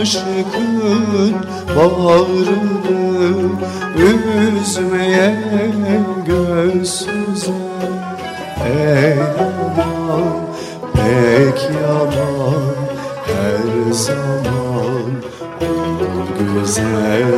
aşkın 0.00 1.34
bağrını 1.76 3.10
üzmeyen 4.60 6.04
gözsüze 6.26 7.52
Ey 8.66 9.18
aman 9.38 10.34
pek 10.92 11.58
yaman 11.82 12.74
her 13.26 13.92
zaman 13.92 15.10
güzel 16.38 17.32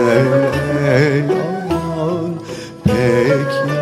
el 0.86 1.30
aman 1.70 2.30
pek 2.84 3.52
yaman 3.68 3.81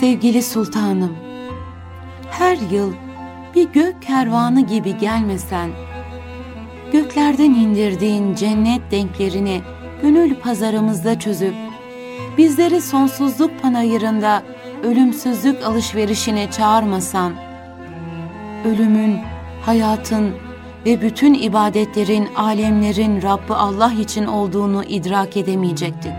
Sevgili 0.00 0.42
sultanım, 0.42 1.16
her 2.30 2.56
yıl 2.56 2.92
bir 3.54 3.68
gök 3.68 4.02
kervanı 4.02 4.66
gibi 4.66 4.98
gelmesen, 4.98 5.70
göklerden 6.92 7.50
indirdiğin 7.50 8.34
cennet 8.34 8.90
denklerini 8.90 9.62
gönül 10.02 10.34
pazarımızda 10.34 11.18
çözüp, 11.18 11.54
bizleri 12.38 12.80
sonsuzluk 12.80 13.62
panayırında 13.62 14.42
ölümsüzlük 14.82 15.64
alışverişine 15.64 16.50
çağırmasan, 16.50 17.32
ölümün, 18.64 19.18
hayatın 19.62 20.34
ve 20.86 21.02
bütün 21.02 21.34
ibadetlerin, 21.34 22.28
alemlerin 22.36 23.22
Rabbi 23.22 23.54
Allah 23.54 23.92
için 23.92 24.26
olduğunu 24.26 24.84
idrak 24.84 25.36
edemeyecektik. 25.36 26.12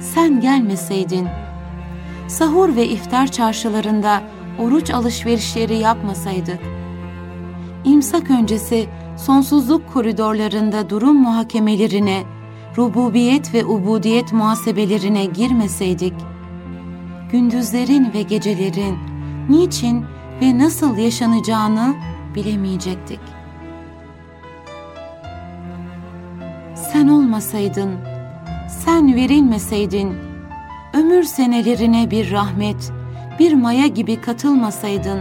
Sen 0.00 0.40
gelmeseydin, 0.40 1.28
sahur 2.28 2.76
ve 2.76 2.86
iftar 2.86 3.26
çarşılarında 3.26 4.22
oruç 4.58 4.90
alışverişleri 4.90 5.76
yapmasaydık, 5.76 6.79
imsak 7.84 8.30
öncesi 8.30 8.88
sonsuzluk 9.16 9.92
koridorlarında 9.92 10.90
durum 10.90 11.16
muhakemelerine, 11.16 12.22
rububiyet 12.76 13.54
ve 13.54 13.64
ubudiyet 13.64 14.32
muhasebelerine 14.32 15.24
girmeseydik, 15.24 16.14
gündüzlerin 17.32 18.12
ve 18.14 18.22
gecelerin 18.22 18.98
niçin 19.48 20.04
ve 20.42 20.58
nasıl 20.58 20.96
yaşanacağını 20.96 21.94
bilemeyecektik. 22.34 23.20
Sen 26.74 27.08
olmasaydın, 27.08 27.90
sen 28.68 29.14
verilmeseydin, 29.14 30.14
ömür 30.94 31.22
senelerine 31.22 32.10
bir 32.10 32.30
rahmet, 32.30 32.92
bir 33.38 33.54
maya 33.54 33.86
gibi 33.86 34.20
katılmasaydın, 34.20 35.20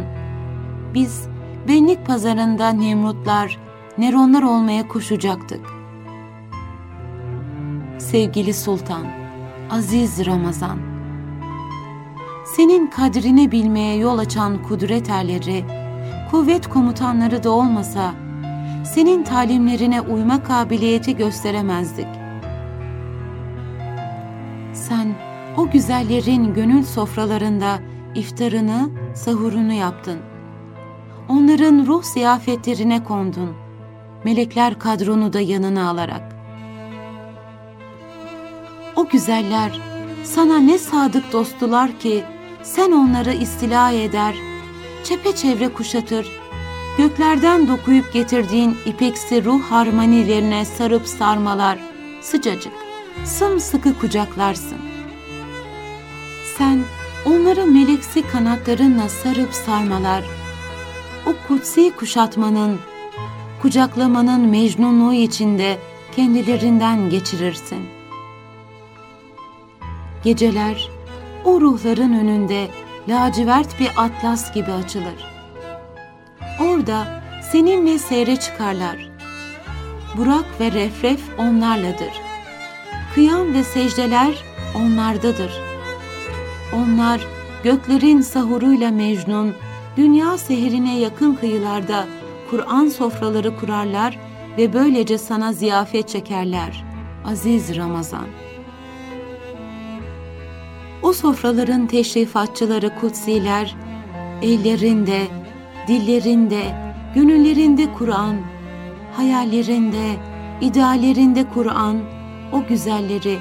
biz 0.93 1.28
benlik 1.70 2.05
pazarında 2.05 2.70
Nemrutlar, 2.70 3.57
Neronlar 3.97 4.43
olmaya 4.43 4.88
koşacaktık. 4.88 5.65
Sevgili 7.97 8.53
Sultan, 8.53 9.07
Aziz 9.70 10.26
Ramazan, 10.26 10.78
senin 12.45 12.88
kadrini 12.88 13.51
bilmeye 13.51 13.95
yol 13.95 14.17
açan 14.17 14.63
kudret 14.63 15.09
erleri, 15.09 15.65
kuvvet 16.32 16.70
komutanları 16.70 17.43
da 17.43 17.51
olmasa, 17.51 18.13
senin 18.93 19.24
talimlerine 19.24 20.01
uyma 20.01 20.43
kabiliyeti 20.43 21.17
gösteremezdik. 21.17 22.07
Sen 24.74 25.15
o 25.57 25.70
güzellerin 25.70 26.53
gönül 26.53 26.84
sofralarında 26.84 27.80
iftarını, 28.15 28.89
sahurunu 29.15 29.74
yaptın. 29.74 30.20
Onların 31.30 31.86
ruh 31.86 32.03
ziyafetlerine 32.03 33.03
kondun. 33.03 33.55
Melekler 34.23 34.80
kadronu 34.80 35.34
da 35.34 35.39
yanına 35.39 35.89
alarak. 35.89 36.36
O 38.95 39.07
güzeller 39.07 39.82
sana 40.23 40.57
ne 40.57 40.77
sadık 40.77 41.34
dostular 41.34 41.99
ki 41.99 42.23
sen 42.63 42.91
onları 42.91 43.34
istila 43.34 43.91
eder, 43.91 44.36
çepeçevre 45.03 45.69
kuşatır, 45.69 46.27
göklerden 46.97 47.67
dokuyup 47.67 48.13
getirdiğin 48.13 48.77
ipeksi 48.86 49.45
ruh 49.45 49.61
harmonilerine 49.61 50.65
sarıp 50.65 51.07
sarmalar, 51.07 51.80
sıcacık, 52.21 52.73
sımsıkı 53.25 53.99
kucaklarsın. 53.99 54.77
Sen 56.57 56.84
onları 57.25 57.65
meleksi 57.65 58.21
kanatlarınla 58.21 59.09
sarıp 59.09 59.53
sarmalar, 59.53 60.38
o 61.30 61.47
kutsi 61.47 61.91
kuşatmanın, 61.95 62.80
kucaklamanın 63.61 64.49
mecnunluğu 64.49 65.13
içinde 65.13 65.77
kendilerinden 66.15 67.09
geçirirsin. 67.09 67.86
Geceler 70.23 70.89
o 71.45 71.61
ruhların 71.61 72.13
önünde 72.13 72.67
lacivert 73.07 73.80
bir 73.80 73.89
atlas 73.97 74.53
gibi 74.53 74.71
açılır. 74.71 75.25
Orada 76.61 77.23
seninle 77.51 77.99
seyre 77.99 78.36
çıkarlar. 78.36 79.09
Burak 80.17 80.45
ve 80.59 80.71
refref 80.71 81.21
onlarladır. 81.38 82.21
Kıyam 83.15 83.53
ve 83.53 83.63
secdeler 83.63 84.43
onlardadır. 84.75 85.51
Onlar 86.73 87.21
göklerin 87.63 88.21
sahuruyla 88.21 88.91
mecnun, 88.91 89.55
dünya 89.97 90.37
seherine 90.37 90.99
yakın 90.99 91.35
kıyılarda 91.35 92.05
Kur'an 92.49 92.87
sofraları 92.87 93.57
kurarlar 93.57 94.19
ve 94.57 94.73
böylece 94.73 95.17
sana 95.17 95.53
ziyafet 95.53 96.09
çekerler. 96.09 96.85
Aziz 97.25 97.75
Ramazan. 97.77 98.27
O 101.03 101.13
sofraların 101.13 101.87
teşrifatçıları 101.87 102.95
kutsiler, 102.99 103.75
ellerinde, 104.41 105.21
dillerinde, 105.87 106.63
gönüllerinde 107.15 107.93
Kur'an, 107.97 108.35
hayallerinde, 109.13 110.15
ideallerinde 110.61 111.45
Kur'an, 111.53 111.97
o 112.51 112.63
güzelleri, 112.69 113.37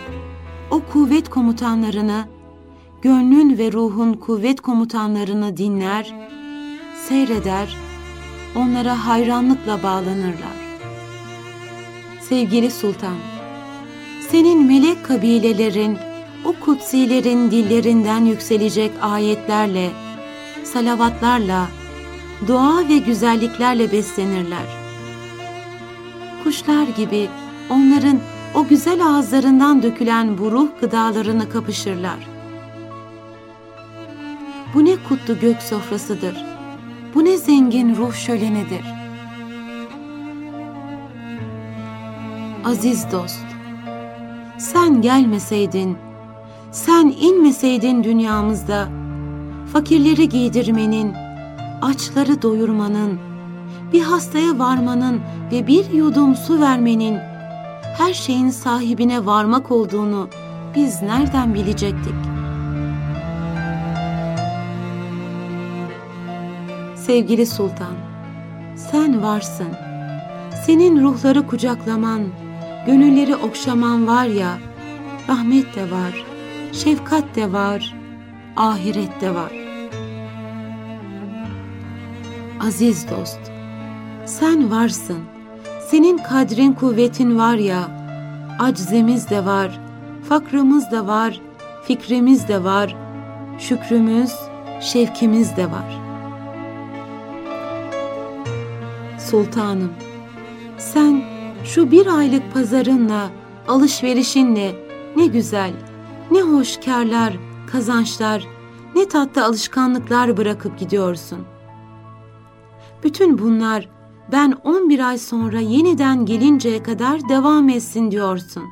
o 0.71 0.81
kuvvet 0.93 1.29
komutanlarını, 1.29 2.25
gönlün 3.03 3.59
ve 3.59 3.73
ruhun 3.73 4.13
kuvvet 4.13 4.61
komutanlarını 4.61 5.57
dinler, 5.57 6.15
seyreder, 7.09 7.77
onlara 8.55 9.07
hayranlıkla 9.07 9.83
bağlanırlar. 9.83 10.59
Sevgili 12.21 12.71
Sultan, 12.71 13.17
senin 14.31 14.67
melek 14.67 15.05
kabilelerin, 15.05 15.99
o 16.45 16.53
kutsilerin 16.53 17.51
dillerinden 17.51 18.25
yükselecek 18.25 18.93
ayetlerle, 19.03 19.91
salavatlarla, 20.65 21.69
dua 22.47 22.89
ve 22.89 22.99
güzelliklerle 22.99 23.93
beslenirler. 23.93 24.67
Kuşlar 26.45 26.87
gibi 26.97 27.29
onların 27.71 28.21
o 28.55 28.67
güzel 28.67 29.07
ağızlarından 29.07 29.83
dökülen 29.83 30.39
bu 30.39 30.53
ruh 30.53 30.69
gıdalarını 30.81 31.51
kapışırlar. 31.51 32.29
Bu 34.75 34.85
ne 34.85 34.97
kutlu 35.09 35.41
gök 35.41 35.63
sofrasıdır. 35.63 36.58
Bu 37.15 37.25
ne 37.25 37.37
zengin 37.37 37.97
ruh 37.97 38.15
şölenidir. 38.15 38.85
Aziz 42.65 43.13
dost, 43.13 43.45
sen 44.59 45.03
gelmeseydin, 45.03 45.97
sen 46.73 47.15
inmeseydin 47.21 48.05
dünyamızda, 48.05 48.89
fakirleri 49.73 50.29
giydirmenin, 50.29 51.15
açları 51.83 52.43
doyurmanın, 52.43 53.19
bir 53.93 54.03
hastaya 54.03 54.59
varmanın 54.59 55.21
ve 55.53 55.67
bir 55.67 55.91
yudum 55.91 56.37
su 56.37 56.61
vermenin, 56.61 57.19
her 57.99 58.15
şeyin 58.15 58.51
sahibine 58.51 59.27
varmak 59.27 59.71
olduğunu 59.71 60.29
biz 60.75 61.03
nereden 61.03 61.55
bilecektik? 61.55 62.38
Sevgili 67.09 67.47
Sultan, 67.47 67.95
sen 68.77 69.23
varsın. 69.23 69.69
Senin 70.67 71.03
ruhları 71.03 71.47
kucaklaman, 71.47 72.23
gönülleri 72.87 73.37
okşaman 73.37 74.07
var 74.07 74.25
ya, 74.25 74.59
rahmet 75.29 75.77
de 75.77 75.91
var, 75.91 76.25
şefkat 76.73 77.25
de 77.37 77.53
var, 77.53 77.95
ahiret 78.57 79.21
de 79.21 79.35
var. 79.35 79.53
Aziz 82.61 83.11
dost, 83.11 83.41
sen 84.27 84.71
varsın. 84.71 85.19
Senin 85.91 86.19
kadrin 86.19 86.73
kuvvetin 86.73 87.39
var 87.39 87.55
ya, 87.55 87.89
aczimiz 88.59 89.31
de 89.31 89.45
var, 89.45 89.81
fakrımız 90.29 90.91
da 90.91 91.07
var, 91.07 91.41
fikrimiz 91.85 92.49
de 92.49 92.65
var, 92.65 92.97
şükrümüz, 93.59 94.33
şevkimiz 94.81 95.57
de 95.57 95.71
var. 95.71 96.08
Sultanım, 99.31 99.93
sen 100.79 101.23
şu 101.65 101.91
bir 101.91 102.07
aylık 102.07 102.55
pazarınla, 102.55 103.31
alışverişinle 103.69 104.75
ne 105.17 105.27
güzel, 105.27 105.73
ne 106.31 106.43
hoş 106.43 106.77
karlar, 106.77 107.33
kazançlar, 107.73 108.47
ne 108.97 109.09
tatlı 109.09 109.45
alışkanlıklar 109.45 110.37
bırakıp 110.37 110.79
gidiyorsun. 110.79 111.39
Bütün 113.05 113.39
bunlar 113.39 113.89
ben 114.33 114.53
11 114.65 115.09
ay 115.09 115.19
sonra 115.19 115.61
yeniden 115.61 116.27
gelinceye 116.27 116.83
kadar 116.83 117.29
devam 117.29 117.69
etsin 117.69 118.11
diyorsun. 118.11 118.65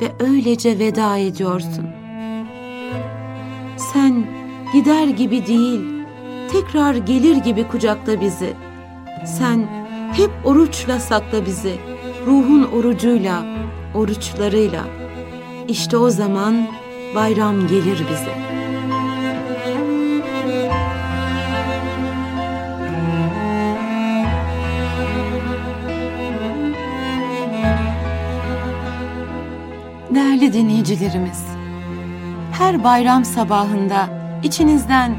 Ve 0.00 0.24
öylece 0.24 0.78
veda 0.78 1.16
ediyorsun. 1.16 1.86
Sen 3.76 4.26
gider 4.72 5.06
gibi 5.06 5.46
değil, 5.46 5.80
tekrar 6.52 6.94
gelir 6.94 7.36
gibi 7.36 7.68
kucakla 7.68 8.20
bizi. 8.20 8.65
Sen 9.24 9.66
hep 10.12 10.30
oruçla 10.44 11.00
sakla 11.00 11.46
bizi, 11.46 11.76
ruhun 12.26 12.62
orucuyla, 12.62 13.44
oruçlarıyla. 13.94 14.84
İşte 15.68 15.96
o 15.96 16.10
zaman 16.10 16.66
bayram 17.14 17.66
gelir 17.66 17.98
bize.'' 18.10 18.46
Değerli 30.16 30.52
dinleyicilerimiz, 30.52 31.44
her 32.52 32.84
bayram 32.84 33.24
sabahında 33.24 34.08
içinizden 34.42 35.16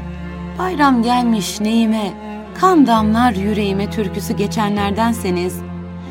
bayram 0.58 1.02
gelmiş 1.02 1.60
neyime, 1.60 2.12
kan 2.60 2.86
damlar 2.86 3.32
yüreğime 3.32 3.90
türküsü 3.90 4.36
geçenlerdenseniz, 4.36 5.60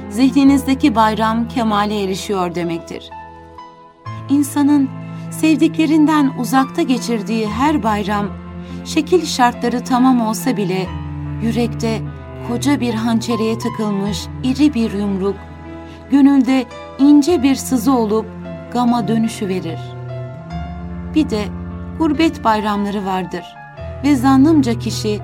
zihninizdeki 0.10 0.96
bayram 0.96 1.48
kemale 1.48 2.04
erişiyor 2.04 2.56
demektir. 2.56 3.10
İnsanın 4.30 4.90
sevdiklerinden 5.32 6.34
uzakta 6.40 6.82
geçirdiği 6.82 7.48
her 7.48 7.84
bayram 7.84 8.28
şekil 8.86 9.26
şartları 9.26 9.84
tamam 9.84 10.22
olsa 10.22 10.58
bile 10.58 10.88
yürekte 11.44 12.02
koca 12.48 12.80
bir 12.80 12.94
hançereye 12.94 13.58
takılmış 13.58 14.28
iri 14.44 14.74
bir 14.74 14.94
yumruk, 14.94 15.36
gönülde 16.12 16.66
ince 17.00 17.44
bir 17.44 17.56
sızı 17.56 17.94
olup 17.94 18.26
gama 18.74 19.08
dönüşü 19.08 19.48
verir. 19.48 19.80
Bir 21.16 21.30
de 21.30 21.46
gurbet 22.00 22.44
bayramları 22.44 23.06
vardır 23.06 23.44
ve 24.04 24.16
zannımca 24.16 24.80
kişi 24.80 25.20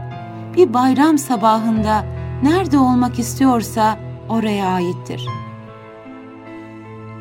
bir 0.55 0.73
bayram 0.73 1.17
sabahında 1.17 2.05
nerede 2.43 2.77
olmak 2.77 3.19
istiyorsa 3.19 3.97
oraya 4.29 4.67
aittir. 4.67 5.27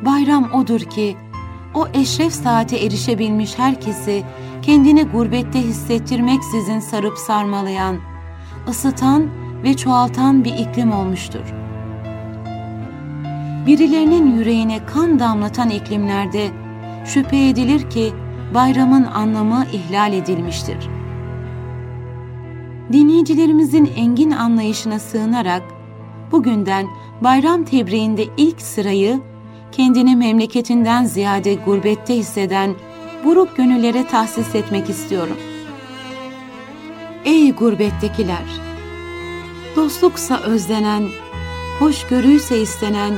Bayram 0.05 0.51
odur 0.53 0.79
ki 0.79 1.17
o 1.73 1.87
eşref 1.93 2.33
saate 2.33 2.77
erişebilmiş 2.77 3.59
herkesi 3.59 4.23
kendini 4.61 5.03
gurbette 5.03 5.59
hissettirmeksizin 5.59 6.79
sarıp 6.79 7.17
sarmalayan, 7.17 7.97
ısıtan 8.67 9.29
ve 9.63 9.77
çoğaltan 9.77 10.43
bir 10.43 10.53
iklim 10.53 10.91
olmuştur. 10.91 11.53
Birilerinin 13.67 14.37
yüreğine 14.37 14.85
kan 14.85 15.19
damlatan 15.19 15.69
iklimlerde 15.69 16.49
şüphe 17.05 17.47
edilir 17.47 17.89
ki 17.89 18.13
bayramın 18.53 19.03
anlamı 19.03 19.65
ihlal 19.73 20.13
edilmiştir. 20.13 20.89
Dinleyicilerimizin 22.91 23.91
engin 23.95 24.31
anlayışına 24.31 24.99
sığınarak 24.99 25.63
bugünden 26.31 26.87
bayram 27.21 27.63
tebriğinde 27.63 28.25
ilk 28.37 28.61
sırayı 28.61 29.19
kendini 29.71 30.15
memleketinden 30.15 31.05
ziyade 31.05 31.53
gurbette 31.53 32.15
hisseden 32.15 32.75
buruk 33.25 33.57
gönüllere 33.57 34.07
tahsis 34.07 34.55
etmek 34.55 34.89
istiyorum. 34.89 35.37
Ey 37.25 37.51
gurbettekiler! 37.51 38.45
Dostluksa 39.75 40.39
özlenen, 40.39 41.03
hoşgörüyse 41.79 42.61
istenen, 42.61 43.13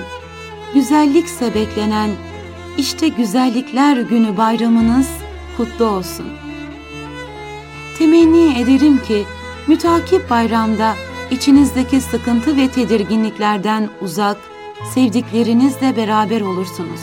güzellikse 0.74 1.56
beklenen, 1.56 2.10
işte 2.78 3.08
güzellikler 3.08 3.98
günü 3.98 4.38
bayramınız 4.38 5.10
kutlu 5.58 5.86
olsun. 5.86 6.26
Temenni 7.98 8.60
ederim 8.60 9.02
ki 9.08 9.26
mütakip 9.68 10.30
bayramda 10.30 10.96
içinizdeki 11.32 12.02
sıkıntı 12.02 12.58
ve 12.58 12.68
tedirginliklerden 12.68 13.90
uzak, 14.02 14.38
sevdiklerinizle 14.94 15.98
beraber 15.98 16.42
olursunuz. 16.42 17.02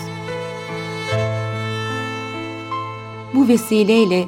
Bu 3.34 3.48
vesileyle 3.48 4.24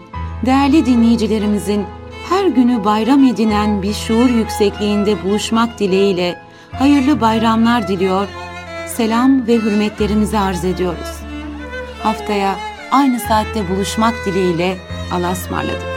değerli 0.47 0.87
dinleyicilerimizin 0.87 1.87
her 2.29 2.47
günü 2.47 2.85
bayram 2.85 3.25
edinen 3.25 3.83
bir 3.83 3.95
şuur 3.95 4.31
yüksekliğinde 4.31 5.25
buluşmak 5.25 5.79
dileğiyle 5.79 6.43
hayırlı 6.73 7.21
bayramlar 7.21 7.89
diliyor, 7.89 8.29
selam 8.87 9.47
ve 9.47 9.55
hürmetlerimizi 9.55 10.39
arz 10.39 10.65
ediyoruz. 10.65 11.21
Haftaya 12.03 12.57
aynı 12.91 13.21
saatte 13.21 13.69
buluşmak 13.69 14.15
dileğiyle 14.27 14.77
Allah'a 15.13 15.33
ısmarladık. 15.33 15.94